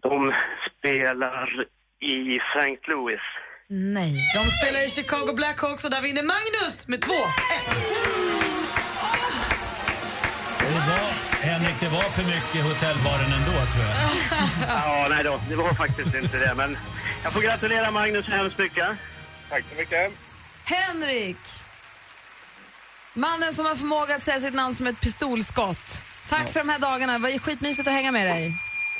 De 0.03 0.35
spelar 0.79 1.67
i 2.01 2.37
St. 2.37 2.79
Louis. 2.91 3.21
Nej. 3.69 4.31
De 4.35 4.51
spelar 4.51 4.87
i 4.87 4.91
Chicago 4.91 5.33
Blackhawks 5.37 5.85
och 5.85 5.91
där 5.91 6.01
vinner 6.01 6.23
Magnus 6.23 6.89
med 6.89 7.01
2-1. 7.01 7.11
Det 10.59 10.91
var, 10.91 10.99
Henrik, 11.43 11.81
det 11.81 11.89
var 11.89 12.03
för 12.03 12.23
mycket 12.23 12.65
hotellbaren 12.65 13.33
ändå 13.33 13.53
tror 13.53 13.85
jag. 13.85 14.11
Ja, 14.69 15.07
nej 15.11 15.25
då, 15.25 15.41
det 15.49 15.57
var 15.57 15.75
faktiskt 15.75 16.15
inte 16.15 16.39
det. 16.39 16.55
Men 16.57 16.79
jag 17.23 17.33
får 17.33 17.41
gratulera 17.41 17.91
Magnus 17.91 18.27
hemskt 18.27 18.59
mycket. 18.59 18.89
Tack 19.51 19.65
så 19.71 19.77
mycket. 19.81 20.13
Henrik! 20.65 21.37
Mannen 23.15 23.55
som 23.55 23.67
har 23.67 23.77
förmåga 23.77 24.15
att 24.17 24.23
säga 24.23 24.41
sitt 24.41 24.55
namn 24.55 24.75
som 24.75 24.87
ett 24.87 25.01
pistolskott. 25.01 26.03
Tack 26.29 26.51
för 26.53 26.61
de 26.61 26.69
här 26.69 26.79
dagarna. 26.79 27.13
Det 27.13 27.19
var 27.19 27.39
skitmysigt 27.39 27.89
att 27.89 27.95
hänga 27.95 28.13
med 28.13 28.27
dig. 28.27 28.53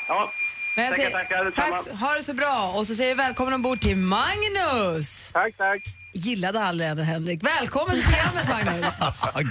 Ja, 0.09 0.33
Men 0.77 0.85
jag 0.85 0.95
tackar, 0.95 1.11
säger- 1.39 1.51
tackar. 1.51 1.85
Tack, 1.85 2.01
ha 2.01 2.15
det 2.15 2.23
så 2.23 2.35
bra. 2.35 2.73
Och 2.77 2.87
så 2.87 2.95
säger 2.95 3.15
vi 3.15 3.23
välkommen 3.23 3.55
ombord 3.55 3.81
till 3.81 3.97
Magnus. 3.97 5.31
Tack, 5.33 5.57
tack. 5.57 5.83
Gillade 6.15 6.61
aldrig 6.65 6.91
ändå 6.91 7.03
Henrik. 7.03 7.41
Välkommen 7.47 7.95
till 7.97 8.05
programmet 8.05 8.49
Magnus. 8.49 8.95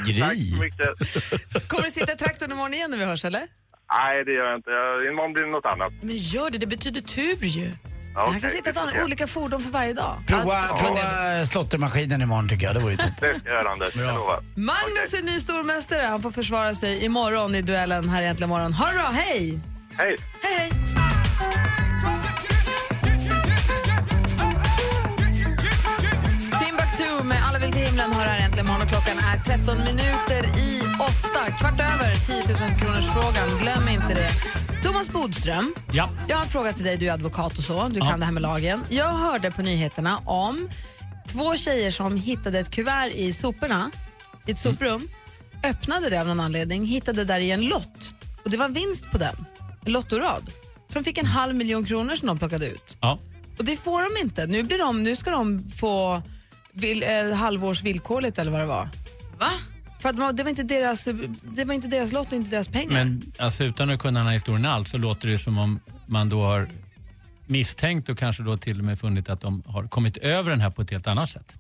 Gry. 0.08 0.60
Mycket. 0.60 1.68
Kommer 1.68 1.84
du 1.84 1.90
sitta 1.90 2.14
i 2.14 2.16
traktorn 2.16 2.52
imorgon 2.52 2.74
igen 2.74 2.92
när 2.92 2.98
vi 2.98 3.06
hörs 3.06 3.26
eller? 3.26 3.48
Nej, 3.92 4.26
det 4.26 4.32
gör 4.34 4.46
jag 4.46 4.58
inte. 4.60 4.72
Imorgon 5.12 5.34
blir 5.34 5.44
det 5.44 5.52
något 5.52 5.66
annat. 5.66 5.94
Men 6.02 6.16
gör 6.18 6.50
det, 6.50 6.58
det 6.58 6.68
betyder 6.68 7.02
tur 7.02 7.38
ju. 7.46 7.72
Ja, 8.16 8.26
Han 8.32 8.42
kan 8.42 8.50
sitta 8.50 8.74
se. 8.74 8.80
annat, 8.80 8.94
olika 9.06 9.28
fordon 9.28 9.64
för 9.64 9.72
varje 9.72 9.94
dag. 9.94 10.18
Prova, 10.28 10.44
Ja, 10.70 10.78
prova 10.80 11.46
slottermaskinen 11.46 12.22
imorgon 12.22 12.50
tycker 12.50 12.66
jag, 12.66 12.76
det 12.76 12.80
vore 12.80 12.98
toppen. 12.98 13.42
Det 13.44 13.50
göra, 13.50 13.70
Anders. 13.72 13.96
Jag 13.96 14.16
lovar. 14.16 14.44
Magnus 14.56 15.14
är 15.20 15.24
ny 15.24 15.40
stormästare. 15.40 16.02
Han 16.06 16.22
får 16.22 16.32
försvara 16.32 16.76
sig 16.76 17.06
imorgon 17.06 17.56
i 17.56 17.62
duellen 17.62 18.10
här 18.10 18.22
i 18.22 18.26
Äntligen 18.26 18.50
morgon. 18.50 18.74
Ha 18.74 18.88
det 18.88 18.94
bra, 18.94 19.10
hej! 19.10 19.60
Hej! 19.98 20.18
Hej, 20.42 20.58
hej. 20.60 20.72
Är 29.34 29.40
13 29.40 29.78
minuter 29.78 30.60
i 30.60 30.82
8. 31.00 31.52
Kvart 31.60 31.80
över 31.80 32.16
10 32.26 32.36
000 32.70 32.80
kronors 32.80 33.06
frågan. 33.14 33.60
Glöm 33.62 33.88
inte 33.90 34.14
det. 34.14 34.30
Thomas 34.84 35.10
Bodström, 35.10 35.76
Ja. 35.94 36.10
jag 36.28 36.38
har 36.38 36.44
en 36.44 36.50
fråga 36.50 36.74
till 36.74 36.84
dig. 36.86 36.98
Du 36.98 37.08
är 37.08 37.12
advokat 37.14 37.58
och 37.58 37.64
så. 37.64 37.88
Du 37.88 38.00
Ja. 38.00 38.06
kan 38.10 38.20
det 38.20 38.26
här 38.26 38.32
med 38.34 38.42
lagen. 38.44 38.84
Jag 38.90 39.10
hörde 39.10 39.52
på 39.52 39.62
nyheterna 39.62 40.18
om 40.18 40.70
två 41.28 41.56
tjejer 41.56 41.92
som 41.92 42.18
hittade 42.18 42.60
ett 42.60 42.72
kuvert 42.72 43.12
i 43.14 43.34
soporna, 43.34 43.92
i 44.48 44.52
ett 44.52 44.60
soprum, 44.60 45.08
öppnade 45.64 46.10
det 46.10 46.22
av 46.22 46.28
någon 46.28 46.40
anledning, 46.40 46.86
hittade 46.86 47.24
där 47.26 47.40
i 47.40 47.52
en 47.52 47.62
lott. 47.62 48.14
Och 48.44 48.50
det 48.50 48.58
var 48.58 48.70
vinst 48.70 49.12
på 49.12 49.18
den, 49.18 49.46
en 49.86 49.92
lottorad. 49.92 50.50
Så 50.88 51.00
de 51.00 51.04
fick 51.06 51.18
en 51.18 51.26
halv 51.26 51.56
miljon 51.56 51.86
kronor 51.86 52.16
som 52.16 52.28
de 52.28 52.38
plockade 52.40 52.68
ut. 52.68 52.98
Ja. 53.02 53.20
Och 53.58 53.66
det 53.66 53.76
får 53.78 54.16
de 54.16 54.22
inte. 54.22 54.46
Nu, 54.48 54.64
blir 54.64 54.78
de, 54.78 55.04
nu 55.04 55.16
ska 55.16 55.32
de 55.32 55.72
få 55.76 56.22
vil, 56.74 57.04
eh, 57.04 57.32
halvårs 57.38 57.82
villkorligt 57.84 58.38
eller 58.38 58.52
vad 58.52 58.60
det 58.62 58.66
var. 58.68 58.90
Va? 59.44 59.52
För 60.00 60.10
att 60.10 60.18
de- 60.18 60.36
det 60.36 60.44
var 60.44 60.50
inte 60.50 60.64
deras, 60.64 61.06
det 61.56 61.66
var 61.66 61.74
inte 61.74 61.88
deras 61.88 62.12
lott 62.12 62.28
och 62.28 62.34
inte 62.34 62.52
deras 62.52 62.68
pengar. 62.68 62.94
Men 62.94 63.32
alltså, 63.40 63.64
utan 63.64 63.90
att 63.90 64.00
kunna 64.00 64.20
den 64.20 64.28
här 64.28 64.34
historien 64.34 64.66
alls 64.66 64.90
så 64.90 64.98
låter 64.98 65.28
det 65.28 65.38
som 65.38 65.58
om 65.58 65.80
man 66.06 66.30
då 66.30 66.44
har 66.44 66.68
misstänkt 67.48 68.10
och 68.10 68.18
kanske 68.18 68.44
då 68.44 68.58
till 68.58 68.80
och 68.80 68.86
med 68.86 69.00
funnit 69.00 69.30
att 69.30 69.42
de 69.42 69.64
har 69.66 69.88
kommit 69.88 70.18
över 70.18 70.52
den 70.52 70.62
här 70.62 70.70
på 70.70 70.82
ett 70.82 70.90
helt 70.92 71.08
annat 71.08 71.30
sätt. 71.30 71.56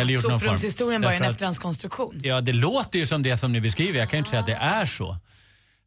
Eller 0.00 0.12
gjort 0.12 0.22
någon 0.22 0.30
form. 0.30 0.40
Soprumshistorien 0.40 1.00
bara 1.02 1.14
en 1.14 1.22
efterhandskonstruktion. 1.24 2.20
Ja, 2.24 2.40
det 2.40 2.52
låter 2.52 2.98
ju 2.98 3.06
som 3.06 3.22
det 3.22 3.36
som 3.36 3.52
ni 3.52 3.60
beskriver. 3.60 3.98
Jag 3.98 4.10
kan 4.10 4.16
ju 4.16 4.18
inte 4.18 4.30
säga 4.30 4.40
att 4.40 4.46
det 4.46 4.54
är 4.54 4.84
så. 4.84 5.16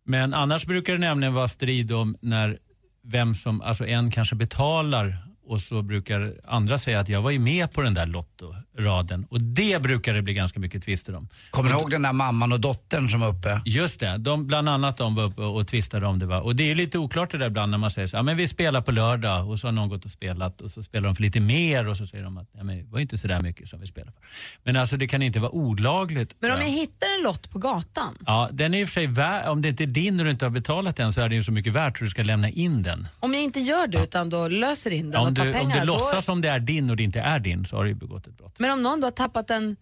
Men 0.05 0.33
annars 0.33 0.65
brukar 0.65 0.93
det 0.93 0.99
nämligen 0.99 1.33
vara 1.33 1.47
strid 1.47 1.91
om 1.91 2.15
när 2.21 2.57
vem 3.03 3.35
som, 3.35 3.61
alltså 3.61 3.87
en 3.87 4.11
kanske 4.11 4.35
betalar 4.35 5.27
och 5.51 5.61
så 5.61 5.81
brukar 5.81 6.33
andra 6.47 6.77
säga 6.77 6.99
att 6.99 7.09
jag 7.09 7.21
var 7.21 7.31
ju 7.31 7.39
med 7.39 7.71
på 7.71 7.81
den 7.81 7.93
där 7.93 8.05
lottoraden. 8.07 9.25
Och 9.29 9.41
det 9.41 9.81
brukar 9.81 10.13
det 10.13 10.21
bli 10.21 10.33
ganska 10.33 10.59
mycket 10.59 10.83
tvister 10.83 11.15
om. 11.15 11.27
Kommer 11.49 11.69
ni 11.69 11.75
ihåg 11.75 11.91
den 11.91 12.01
där 12.01 12.13
mamman 12.13 12.51
och 12.51 12.59
dottern 12.59 13.09
som 13.09 13.19
var 13.19 13.27
uppe? 13.27 13.61
Just 13.65 13.99
det, 13.99 14.17
de, 14.17 14.47
bland 14.47 14.69
annat 14.69 14.97
de 14.97 15.15
var 15.15 15.23
uppe 15.23 15.41
och 15.41 15.67
tvistade 15.67 16.05
om 16.05 16.19
det. 16.19 16.25
Va? 16.25 16.41
Och 16.41 16.55
det 16.55 16.63
är 16.63 16.67
ju 16.67 16.75
lite 16.75 16.97
oklart 16.97 17.31
det 17.31 17.37
där 17.37 17.47
ibland 17.47 17.71
när 17.71 17.77
man 17.77 17.91
säger 17.91 18.07
så 18.07 18.15
ja 18.17 18.23
men 18.23 18.37
vi 18.37 18.47
spelar 18.47 18.81
på 18.81 18.91
lördag 18.91 19.49
och 19.49 19.59
så 19.59 19.67
har 19.67 19.71
någon 19.71 19.89
gått 19.89 20.05
och 20.05 20.11
spelat 20.11 20.61
och 20.61 20.71
så 20.71 20.83
spelar 20.83 21.05
de 21.07 21.15
för 21.15 21.23
lite 21.23 21.39
mer 21.39 21.89
och 21.89 21.97
så 21.97 22.07
säger 22.07 22.23
de 22.23 22.37
att 22.37 22.47
ja, 22.57 22.63
men 22.63 22.77
det 22.77 22.91
var 22.91 22.99
inte 22.99 23.17
så 23.17 23.27
där 23.27 23.41
mycket 23.41 23.69
som 23.69 23.79
vi 23.79 23.87
spelade 23.87 24.11
för. 24.11 24.21
Men 24.63 24.75
alltså 24.75 24.97
det 24.97 25.07
kan 25.07 25.21
inte 25.21 25.39
vara 25.39 25.51
olagligt. 25.51 26.35
Men 26.39 26.51
om 26.51 26.57
jag 26.61 26.69
hittar 26.69 27.07
en 27.17 27.23
lott 27.23 27.49
på 27.51 27.59
gatan, 27.59 28.17
Ja, 28.25 28.49
den 28.51 28.73
är 28.73 28.83
och 28.83 28.89
för 28.89 28.93
sig 28.93 29.07
värd, 29.07 29.47
om 29.47 29.61
det 29.61 29.69
inte 29.69 29.83
är 29.83 29.87
din 29.87 30.19
och 30.19 30.25
du 30.25 30.31
inte 30.31 30.45
har 30.45 30.49
betalat 30.49 30.95
den 30.95 31.13
så 31.13 31.21
är 31.21 31.29
den 31.29 31.37
ju 31.37 31.43
så 31.43 31.51
mycket 31.51 31.73
värt 31.73 31.97
så 31.97 32.03
du 32.03 32.09
ska 32.09 32.23
lämna 32.23 32.49
in 32.49 32.83
den. 32.83 33.07
om 33.19 33.33
jag 33.33 33.43
inte 33.43 33.59
gör 33.59 33.87
det 33.87 34.03
utan 34.03 34.29
då 34.29 34.47
löser 34.47 34.91
in 34.93 35.11
den 35.11 35.21
och 35.21 35.35
tar 35.35 35.40
du, 35.43 35.49
om 35.49 35.55
pengar, 35.55 35.79
du 35.79 35.85
låtsas 35.85 36.25
som 36.25 36.41
det 36.41 36.49
är 36.49 36.59
din 36.59 36.89
och 36.89 36.95
det 36.95 37.03
inte 37.03 37.19
är 37.19 37.39
din 37.39 37.65
så 37.65 37.75
har 37.75 37.83
du 37.83 37.89
ju 37.89 37.95
begått 37.95 38.27
ett 38.27 38.37
brott. 38.37 38.55
men 38.59 38.71
om 38.71 38.83
någon 38.83 38.99
då 39.01 39.07
har 39.07 39.11
tappat 39.11 39.47
den 39.47 39.75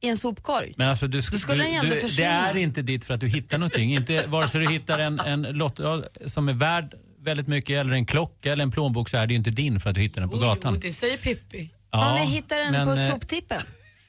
i 0.00 0.08
en 0.08 0.16
sopkorg, 0.16 0.74
Men 0.76 0.88
alltså 0.88 1.06
du, 1.06 1.20
Då 1.20 1.38
skulle 1.38 1.64
du, 1.64 1.70
den 1.70 1.74
ändå 1.78 1.90
du, 1.90 1.94
det 1.94 2.00
försvinna. 2.00 2.28
är 2.50 2.56
inte 2.56 2.82
ditt 2.82 3.04
för 3.04 3.14
att 3.14 3.20
du 3.20 3.28
hittar 3.28 3.58
någonting. 3.58 3.94
inte, 3.94 4.26
vare 4.26 4.48
sig 4.48 4.60
du 4.60 4.72
hittar 4.72 4.98
en, 4.98 5.20
en 5.20 5.42
lottrad 5.42 6.06
som 6.26 6.48
är 6.48 6.52
värd 6.52 6.94
väldigt 7.20 7.46
mycket 7.46 7.80
eller 7.80 7.92
en 7.92 8.06
klocka 8.06 8.52
eller 8.52 8.62
en 8.62 8.70
plånbok 8.70 9.08
så 9.08 9.16
är 9.16 9.26
det 9.26 9.32
ju 9.32 9.38
inte 9.38 9.50
din 9.50 9.80
för 9.80 9.90
att 9.90 9.94
du 9.94 10.00
hittar 10.00 10.20
den 10.20 10.30
på 10.30 10.36
gatan. 10.36 10.72
Jo, 10.74 10.80
det 10.80 10.92
säger 10.92 11.16
Pippi. 11.16 11.70
Ja, 11.90 12.10
om 12.12 12.16
jag 12.16 12.26
hittar 12.26 12.56
den 12.58 12.72
men, 12.72 12.86
på 12.86 12.92
eh, 12.92 13.10
soptippen. 13.10 13.62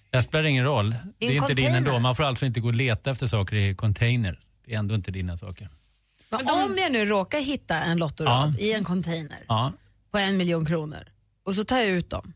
Det 0.09 0.21
spelar 0.21 0.43
ingen 0.43 0.63
roll. 0.65 0.95
Det 1.17 1.25
en 1.27 1.31
är 1.31 1.35
inte 1.37 1.53
din 1.53 1.75
ändå. 1.75 1.99
Man 1.99 2.15
får 2.15 2.23
alltså 2.23 2.45
inte 2.45 2.59
gå 2.59 2.67
och 2.67 2.73
leta 2.73 3.11
efter 3.11 3.27
saker 3.27 3.55
i 3.55 3.75
container. 3.75 4.39
Det 4.65 4.73
är 4.73 4.79
ändå 4.79 4.95
inte 4.95 5.11
dina 5.11 5.37
saker. 5.37 5.69
Men 6.29 6.39
om 6.49 6.77
jag 6.77 6.91
nu 6.91 7.05
råkar 7.05 7.39
hitta 7.39 7.75
en 7.75 7.97
lottorad 7.97 8.59
i 8.59 8.73
en 8.73 8.83
container 8.83 9.37
Ja. 9.47 9.73
På 10.11 10.17
en 10.17 10.37
miljon 10.37 10.65
kronor 10.65 11.07
och 11.45 11.53
så 11.53 11.63
tar 11.63 11.77
jag 11.77 11.87
ut 11.87 12.09
dem, 12.09 12.33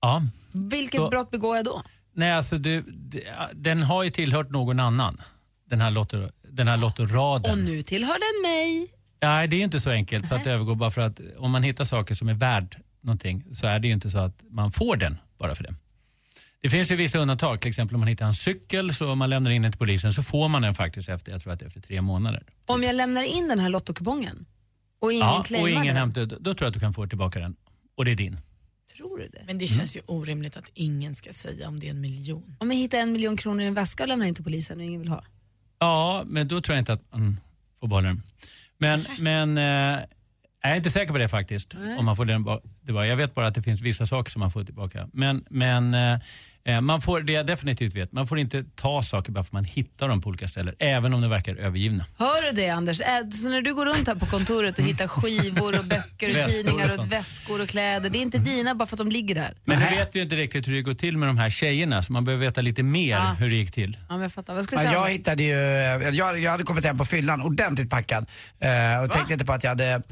ja. 0.00 0.22
vilket 0.52 1.00
Så- 1.00 1.08
brott 1.08 1.30
begår 1.30 1.56
jag 1.56 1.64
då? 1.64 1.82
Nej, 2.12 2.32
alltså 2.32 2.58
du, 2.58 2.84
den 3.52 3.82
har 3.82 4.02
ju 4.02 4.10
tillhört 4.10 4.50
någon 4.50 4.80
annan. 4.80 5.20
Den 5.64 5.80
här, 5.80 5.90
lotto, 5.90 6.28
den 6.48 6.68
här 6.68 6.76
lottoraden. 6.76 7.52
Och 7.52 7.58
nu 7.58 7.82
tillhör 7.82 8.16
den 8.18 8.50
mig. 8.50 8.92
Nej, 9.22 9.48
det 9.48 9.56
är 9.56 9.60
inte 9.64 9.80
så 9.80 9.90
enkelt 9.90 10.26
så 10.28 10.34
att 10.34 10.44
det 10.44 10.50
övergår 10.52 10.74
bara 10.74 10.90
för 10.90 11.00
att 11.00 11.20
om 11.38 11.50
man 11.50 11.62
hittar 11.62 11.84
saker 11.84 12.14
som 12.14 12.28
är 12.28 12.34
värd 12.34 12.76
någonting 13.00 13.44
så 13.54 13.66
är 13.66 13.78
det 13.78 13.88
ju 13.88 13.94
inte 13.94 14.10
så 14.10 14.18
att 14.18 14.42
man 14.50 14.72
får 14.72 14.96
den 14.96 15.18
bara 15.38 15.54
för 15.54 15.64
det. 15.64 15.74
Det 16.60 16.70
finns 16.70 16.90
ju 16.92 16.96
vissa 16.96 17.18
undantag, 17.18 17.60
till 17.60 17.68
exempel 17.68 17.94
om 17.94 18.00
man 18.00 18.08
hittar 18.08 18.26
en 18.26 18.34
cykel 18.34 18.94
så 18.94 19.10
om 19.12 19.18
man 19.18 19.30
lämnar 19.30 19.50
in 19.50 19.62
den 19.62 19.72
till 19.72 19.78
polisen 19.78 20.12
så 20.12 20.22
får 20.22 20.48
man 20.48 20.62
den 20.62 20.74
faktiskt 20.74 21.08
efter, 21.08 21.32
jag 21.32 21.42
tror 21.42 21.52
att 21.52 21.62
efter 21.62 21.80
tre 21.80 22.00
månader. 22.02 22.42
Om 22.66 22.82
jag 22.82 22.96
lämnar 22.96 23.22
in 23.22 23.48
den 23.48 23.58
här 23.58 23.68
lottokupongen 23.68 24.46
och 24.98 25.12
ingen 25.12 25.26
ja, 25.26 25.44
och 25.62 25.70
ingen 25.70 25.96
hämtar, 25.96 26.26
då 26.26 26.36
tror 26.54 26.56
jag 26.60 26.66
att 26.68 26.74
du 26.74 26.80
kan 26.80 26.94
få 26.94 27.06
tillbaka 27.06 27.38
den. 27.38 27.56
Och 27.96 28.04
det 28.04 28.10
är 28.10 28.16
din. 28.16 28.40
tror 28.96 29.18
du 29.18 29.28
det? 29.28 29.42
Men 29.46 29.58
det 29.58 29.66
känns 29.66 29.96
ju 29.96 30.00
orimligt 30.06 30.56
att 30.56 30.70
ingen 30.74 31.14
ska 31.14 31.32
säga 31.32 31.68
om 31.68 31.80
det 31.80 31.86
är 31.86 31.90
en 31.90 32.00
miljon. 32.00 32.56
Om 32.60 32.70
jag 32.70 32.78
hittar 32.78 32.98
en 32.98 33.12
miljon 33.12 33.36
kronor 33.36 33.60
i 33.60 33.66
en 33.66 33.74
väska 33.74 34.02
och 34.02 34.08
lämnar 34.08 34.26
in 34.26 34.34
till 34.34 34.44
polisen 34.44 34.78
och 34.78 34.84
ingen 34.84 35.00
vill 35.00 35.08
ha? 35.10 35.24
Ja, 35.78 36.22
men 36.26 36.48
då 36.48 36.60
tror 36.60 36.74
jag 36.76 36.80
inte 36.80 36.92
att 36.92 37.12
man 37.12 37.40
får 37.80 37.88
behålla 37.88 38.08
den. 38.08 38.22
Men, 38.78 39.06
men 39.18 39.58
eh, 39.58 40.00
Jag 40.62 40.72
är 40.72 40.74
inte 40.76 40.90
säker 40.90 41.12
på 41.12 41.18
det 41.18 41.28
faktiskt. 41.28 41.74
Nej. 41.78 41.98
Om 41.98 42.04
man 42.04 42.16
får 42.16 42.24
den 42.24 42.44
ba- 42.44 42.60
tillbaka. 42.84 43.06
Jag 43.06 43.16
vet 43.16 43.34
bara 43.34 43.46
att 43.46 43.54
det 43.54 43.62
finns 43.62 43.80
vissa 43.80 44.06
saker 44.06 44.30
som 44.30 44.40
man 44.40 44.50
får 44.52 44.64
tillbaka. 44.64 45.08
Men, 45.12 45.44
men 45.50 45.94
eh, 45.94 46.18
man 46.80 47.00
får, 47.02 47.20
det 47.20 47.32
jag 47.32 47.46
definitivt 47.46 47.94
vet, 47.96 48.12
man 48.12 48.26
får 48.26 48.38
inte 48.38 48.64
ta 48.74 49.02
saker 49.02 49.32
bara 49.32 49.44
för 49.44 49.48
att 49.48 49.52
man 49.52 49.64
hittar 49.64 50.08
dem 50.08 50.20
på 50.20 50.28
olika 50.28 50.48
ställen. 50.48 50.74
Även 50.78 51.14
om 51.14 51.20
de 51.20 51.30
verkar 51.30 51.56
övergivna. 51.56 52.06
Hör 52.18 52.42
du 52.50 52.56
det 52.62 52.68
Anders? 52.70 53.00
Äh, 53.00 53.06
Så 53.30 53.48
när 53.48 53.62
du 53.62 53.74
går 53.74 53.86
runt 53.86 54.06
här 54.08 54.14
på 54.14 54.26
kontoret 54.26 54.78
och 54.78 54.84
hittar 54.84 55.06
skivor 55.08 55.78
och 55.78 55.84
böcker 55.84 56.38
och 56.38 56.44
och 56.44 56.50
tidningar 56.50 56.84
och 56.84 56.90
sånt. 56.90 57.12
väskor 57.12 57.62
och 57.62 57.68
kläder, 57.68 58.10
det 58.10 58.18
är 58.18 58.22
inte 58.22 58.38
dina 58.38 58.74
bara 58.74 58.86
för 58.86 58.94
att 58.94 58.98
de 58.98 59.08
ligger 59.10 59.34
där. 59.34 59.54
Men 59.64 59.78
nu 59.78 59.84
vet 59.96 60.14
vi 60.14 60.18
ju 60.18 60.22
inte 60.24 60.36
riktigt 60.36 60.68
hur 60.68 60.72
det 60.74 60.82
går 60.82 60.94
till 60.94 61.16
med 61.18 61.28
de 61.28 61.38
här 61.38 61.50
tjejerna, 61.50 62.02
så 62.02 62.12
man 62.12 62.24
behöver 62.24 62.46
veta 62.46 62.60
lite 62.60 62.82
mer 62.82 63.10
Ja. 63.10 63.36
hur 63.38 63.50
det 63.50 63.56
gick 63.56 63.72
till. 63.72 63.96
Ja, 64.08 64.14
men 64.14 64.22
jag 64.22 64.32
fattar. 64.32 64.54
Vad 64.54 64.64
skulle 64.64 64.82
Ja, 64.82 64.88
du 64.88 64.94
säga? 64.94 65.00
jag 65.06 65.10
hittade 65.12 65.42
ju, 65.42 65.52
jag, 66.16 66.38
jag 66.40 66.50
hade 66.50 66.62
kommit 66.64 66.84
hem 66.84 66.98
på 66.98 67.04
fyllan 67.04 67.42
ordentligt 67.42 67.90
packad 67.90 68.26
eh, 68.60 69.04
och 69.04 69.10
tänkte 69.12 69.32
inte 69.32 69.44
på 69.44 69.52
att 69.52 69.62
jag 69.64 69.70
hade 69.70 70.02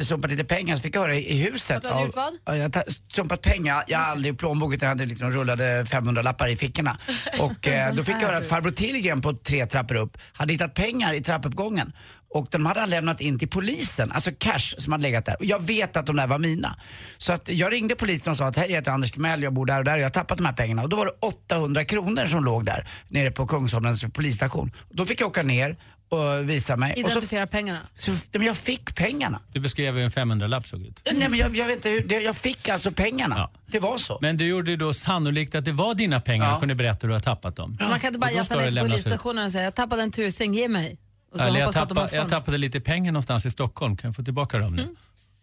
sumpat 0.00 0.30
lite 0.30 0.44
pengar 0.44 0.76
så 0.76 0.82
fick 0.82 0.96
jag 0.96 1.00
höra 1.00 1.14
i, 1.14 1.42
huset. 1.42 1.76
Att 1.76 1.82
du 1.82 1.88
hade 1.88 2.06
gjort 2.06 2.16
vad? 2.16 2.34
Ja, 2.44 2.56
jag 2.56 2.62
hade 2.62 2.84
sumpat 3.14 3.42
pengar, 3.42 3.84
jag 3.86 3.98
har 3.98 4.06
aldrig 4.06 4.38
plånboken, 4.38 4.78
jag 4.82 4.88
hade 4.88 5.06
liksom 5.06 5.30
rullade 5.30 5.86
500 5.86 6.22
lappar 6.22 6.48
i 6.48 6.56
fickorna. 6.56 6.98
Och 7.38 7.68
eh, 7.68 7.94
då 7.94 8.04
fick 8.04 8.14
jag 8.14 8.20
höra 8.20 8.36
att 8.36 8.46
farbror 8.46 8.70
Tillgren 8.70 9.20
på 9.20 9.32
tre 9.32 9.66
trappor 9.66 9.94
upp 9.94 10.18
hade 10.32 10.52
hittat 10.52 10.74
pengar 10.74 11.12
i 11.12 11.22
trappuppgången. 11.22 11.92
Och 12.34 12.46
de 12.50 12.66
hade 12.66 12.80
han 12.80 12.90
lämnat 12.90 13.20
in 13.20 13.38
till 13.38 13.48
polisen, 13.48 14.12
alltså 14.12 14.30
cash 14.38 14.74
som 14.78 14.92
hade 14.92 15.02
legat 15.02 15.26
där. 15.26 15.36
Och 15.38 15.44
jag 15.44 15.62
vet 15.62 15.96
att 15.96 16.06
de 16.06 16.16
där 16.16 16.26
var 16.26 16.38
mina. 16.38 16.76
Så 17.18 17.32
att 17.32 17.48
jag 17.48 17.72
ringde 17.72 17.94
polisen 17.94 18.30
och 18.30 18.36
sa 18.36 18.46
att 18.46 18.56
hej 18.56 18.68
jag 18.68 18.76
heter 18.76 18.90
Anders 18.90 19.12
Timell, 19.12 19.42
jag 19.42 19.52
bor 19.54 19.66
där 19.66 19.78
och 19.78 19.84
där 19.84 19.94
och 19.94 20.00
jag 20.00 20.04
har 20.04 20.10
tappat 20.10 20.38
de 20.38 20.46
här 20.46 20.52
pengarna. 20.52 20.82
Och 20.82 20.88
då 20.88 20.96
var 20.96 21.06
det 21.06 21.12
800 21.20 21.84
kronor 21.84 22.26
som 22.26 22.44
låg 22.44 22.64
där 22.64 22.88
nere 23.08 23.30
på 23.30 23.46
Kungsholmens 23.46 24.04
polisstation. 24.12 24.72
Då 24.90 25.06
fick 25.06 25.20
jag 25.20 25.28
åka 25.28 25.42
ner 25.42 25.76
och 26.12 26.50
visa 26.50 26.76
mig. 26.76 26.92
Och 26.92 26.98
så, 26.98 27.10
Identifiera 27.10 27.46
pengarna. 27.46 27.78
så, 27.94 28.12
men 28.32 28.46
jag 28.46 28.56
fick 28.56 28.94
pengarna. 28.94 29.40
Du 29.52 29.60
beskrev 29.60 29.94
hur 29.94 30.02
en 30.02 30.10
500-lapp 30.10 30.66
såg 30.66 30.80
ut. 30.82 31.00
Nej 31.12 31.28
men 31.28 31.38
jag, 31.38 31.56
jag 31.56 31.66
vet 31.66 31.76
inte 31.76 31.88
hur, 31.88 32.00
det, 32.00 32.20
jag 32.20 32.36
fick 32.36 32.68
alltså 32.68 32.92
pengarna. 32.92 33.50
Det 33.66 33.78
var 33.80 33.98
så. 33.98 34.18
Men 34.20 34.36
du 34.36 34.46
gjorde 34.46 34.76
då 34.76 34.92
sannolikt 34.94 35.54
att 35.54 35.64
det 35.64 35.72
var 35.72 35.94
dina 35.94 36.20
pengar 36.20 36.46
Ja. 36.46 36.54
och 36.54 36.60
kunde 36.60 36.74
berätta 36.74 36.98
hur 37.02 37.08
du 37.08 37.14
har 37.14 37.20
tappat 37.20 37.56
dem. 37.56 37.78
Man 37.80 38.00
kan 38.00 38.08
inte 38.08 38.18
bara 38.18 38.44
ska 38.44 38.54
ner 38.56 38.70
till 38.70 38.80
polisstationen 38.80 39.44
och 39.46 39.52
säga 39.52 39.64
jag 39.64 39.74
tappade 39.74 40.02
en 40.02 40.10
tusing, 40.10 40.54
ge 40.54 40.68
mig. 40.68 40.98
Och 41.32 41.38
så 41.38 41.44
Eller 41.44 41.60
jag, 41.60 41.72
tappade, 41.72 42.16
jag 42.16 42.28
tappade 42.28 42.58
lite 42.58 42.80
pengar 42.80 43.12
någonstans 43.12 43.46
i 43.46 43.50
Stockholm, 43.50 43.96
kan 43.96 44.08
jag 44.08 44.16
få 44.16 44.22
tillbaka 44.24 44.58
dem 44.58 44.76
nu? 44.76 44.88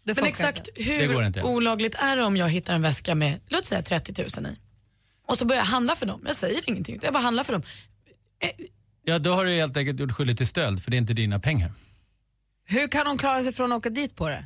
Det 0.04 0.16
Men 0.16 0.26
exakt 0.26 0.68
inte. 0.68 0.72
Det 1.00 1.08
går 1.08 1.14
hur 1.22 1.28
inte. 1.28 1.42
olagligt 1.42 1.96
är 1.96 2.16
det 2.18 2.24
om 2.24 2.38
jag 2.38 2.50
hittar 2.50 2.76
en 2.76 2.82
väska 2.82 3.16
med, 3.16 3.40
låt 3.48 3.66
säga 3.66 3.82
30 3.82 4.14
000 4.42 4.46
i 4.52 4.58
och 5.28 5.38
så 5.38 5.46
börjar 5.46 5.62
jag 5.62 5.66
handla 5.68 5.96
för 5.96 6.06
dem. 6.06 6.22
Jag 6.28 6.36
säger 6.36 6.70
ingenting, 6.70 7.00
jag 7.04 7.14
bara 7.14 7.24
handlar 7.24 7.44
för 7.44 7.54
dem. 7.54 7.62
Ja, 9.10 9.20
då 9.20 9.34
har 9.36 9.46
du 9.46 9.52
helt 9.56 9.78
enkelt 9.78 10.00
gjort 10.00 10.12
skyldig 10.12 10.38
till 10.38 10.48
stöld, 10.48 10.84
för 10.84 10.92
det 10.92 10.98
är 10.98 11.00
inte 11.00 11.14
dina 11.14 11.40
pengar. 11.40 11.72
Hur 12.66 12.88
kan 12.88 13.08
hon 13.08 13.18
klara 13.18 13.44
sig 13.44 13.52
från 13.52 13.72
att 13.72 13.78
åka 13.78 13.90
dit 13.90 14.16
på 14.16 14.30
det? 14.30 14.46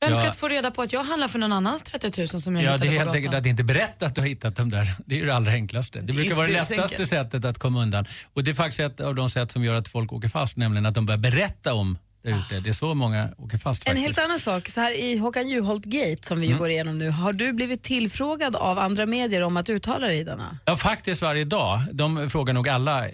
Vem 0.00 0.10
Ja. 0.10 0.16
ska 0.16 0.32
få 0.32 0.48
reda 0.48 0.70
på 0.70 0.82
att 0.82 0.92
jag 0.92 1.04
handlar 1.04 1.28
för 1.28 1.38
någon 1.38 1.52
annans 1.52 1.82
30 1.82 2.20
000 2.20 2.28
som 2.28 2.56
jag 2.56 2.64
Ja, 2.64 2.72
hittade 2.72 2.90
det 2.90 2.96
är 2.96 2.98
på 2.98 3.04
helt 3.04 3.16
enkelt 3.16 3.34
att 3.34 3.46
inte 3.46 3.64
berätta 3.64 4.06
att 4.06 4.14
du 4.14 4.20
har 4.20 4.28
hittat 4.28 4.56
dem 4.56 4.70
där. 4.70 4.94
Det 5.06 5.14
är 5.14 5.18
ju 5.18 5.26
det 5.26 5.34
allra 5.34 5.52
enklaste. 5.52 6.00
Det, 6.00 6.12
är 6.12 6.14
brukar 6.14 6.34
vara 6.36 6.46
det 6.46 6.52
lättaste 6.52 7.06
sättet 7.06 7.44
att 7.44 7.58
komma 7.58 7.82
undan. 7.82 8.06
Och 8.32 8.44
det 8.44 8.50
är 8.50 8.54
faktiskt 8.54 8.80
ett 8.80 9.00
av 9.00 9.14
de 9.14 9.30
sätt 9.30 9.52
som 9.52 9.64
gör 9.64 9.74
att 9.74 9.88
folk 9.88 10.12
åker 10.12 10.28
fast, 10.28 10.56
nämligen 10.56 10.86
att 10.86 10.94
de 10.94 11.06
börjar 11.06 11.18
berätta 11.18 11.74
om 11.74 11.98
där 12.24 12.38
ute. 12.38 12.60
Det 12.60 12.68
är 12.68 12.72
så 12.72 12.94
många 12.94 13.28
åker 13.38 13.58
fast 13.58 13.82
En 13.82 13.84
faktiskt. 13.94 14.06
helt 14.06 14.18
annan 14.18 14.40
sak, 14.40 14.68
så 14.68 14.80
här 14.80 14.92
i 14.92 15.16
Håkan 15.18 15.48
Juholt-gate 15.48 16.26
som 16.26 16.40
vi 16.40 16.46
ju 16.46 16.52
Mm. 16.52 16.58
går 16.60 16.70
igenom 16.70 16.98
nu, 16.98 17.10
har 17.10 17.32
du 17.32 17.52
blivit 17.52 17.82
tillfrågad 17.82 18.56
av 18.56 18.78
andra 18.78 19.06
medier 19.06 19.42
om 19.42 19.56
att 19.56 19.68
uttala 19.68 20.06
dig 20.06 20.18
i 20.18 20.24
denna? 20.24 20.58
Ja, 20.64 20.76
faktiskt 20.76 21.22
varje 21.22 21.44
dag. 21.44 21.80
De 21.92 22.30
frågar 22.30 22.54
nog 22.54 22.68
alla 22.68 23.04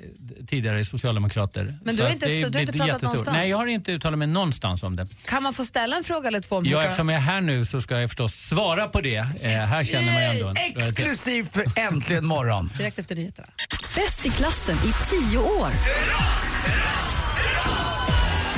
tidigare 0.46 0.84
socialdemokrater. 0.84 1.74
Men 1.84 1.96
du 1.96 2.02
har 2.02 2.08
att 2.08 2.14
inte- 2.14 2.26
det 2.26 2.38
du 2.38 2.44
har 2.44 2.50
blir 2.50 2.60
inte 2.60 2.72
pratat 2.72 2.86
jättestort. 2.88 3.02
någonstans? 3.12 3.36
Nej, 3.36 3.50
jag 3.50 3.56
har 3.56 3.66
inte 3.66 3.92
uttalat 3.92 4.18
mig 4.18 4.28
någonstans 4.28 4.82
om 4.82 4.96
det. 4.96 5.08
Kan 5.24 5.42
man 5.42 5.54
få 5.54 5.64
ställa 5.64 5.96
en 5.96 6.04
fråga 6.04 6.28
eller 6.28 6.40
två 6.40 6.56
om 6.56 6.64
Ja, 6.66 6.78
kan- 6.80 6.84
eftersom 6.84 7.08
jag 7.08 7.16
är 7.16 7.22
här 7.22 7.40
nu 7.40 7.64
så 7.64 7.80
ska 7.80 8.00
jag 8.00 8.10
förstås 8.10 8.32
svara 8.34 8.88
på 8.88 9.00
det. 9.00 9.16
Eh, 9.16 9.24
här 9.50 9.84
känner 9.84 10.12
man 10.12 10.22
ju 10.22 10.28
ändå 10.28 10.48
en 10.48 10.54
lojalitet. 10.54 10.98
Exklusivt 10.98 11.52
för 11.52 11.64
Äntligen 11.78 12.26
morgon. 12.26 12.72
Direkt 12.78 12.98
efter 12.98 13.14
nyheterna. 13.14 13.48
Bäst 13.94 14.26
i 14.26 14.30
klassen 14.30 14.76
i 14.76 14.92
tio 15.10 15.38
år. 15.38 15.70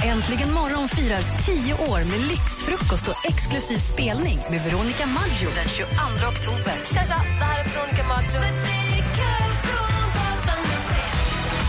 Äntligen 0.04 0.52
morgon 0.52 0.88
firar 0.88 1.22
tio 1.46 1.74
år 1.74 2.04
med 2.10 2.20
lyxfrukost 2.20 3.08
och 3.08 3.26
exklusiv 3.26 3.78
spelning 3.78 4.38
med 4.50 4.60
Veronica 4.64 5.06
Maggio 5.06 5.48
den 5.54 5.68
22 5.68 5.92
oktober. 6.32 6.76
Tja, 6.84 7.02
tja, 7.06 7.16
det 7.38 7.44
här 7.44 7.60
är 7.60 7.68
Veronica 7.68 8.04
Maggio. 8.08 8.40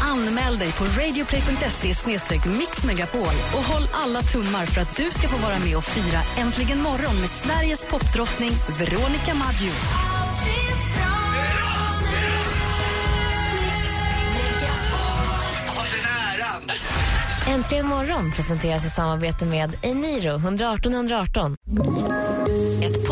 Anmäl 0.01 0.57
dig 0.57 0.71
på 0.71 0.83
radioplay.se 0.83 2.49
mixmegapol 2.49 3.35
och 3.55 3.63
håll 3.63 3.87
alla 3.91 4.21
tummar 4.21 4.65
för 4.65 4.81
att 4.81 4.97
du 4.97 5.11
ska 5.11 5.27
få 5.27 5.37
vara 5.37 5.59
med 5.59 5.77
och 5.77 5.83
fira 5.83 6.21
Äntligen 6.37 6.81
morgon 6.81 7.19
med 7.21 7.29
Sveriges 7.29 7.83
popdrottning 7.83 8.51
Veronica 8.79 9.33
Maggio. 9.33 10.02
Äntligen 17.47 17.87
morgon 17.87 18.31
presenteras 18.31 18.85
i 18.85 18.89
samarbete 18.89 19.45
med 19.45 19.75
Eniro 19.81 20.35
118 20.35 20.93
118. 20.93 21.55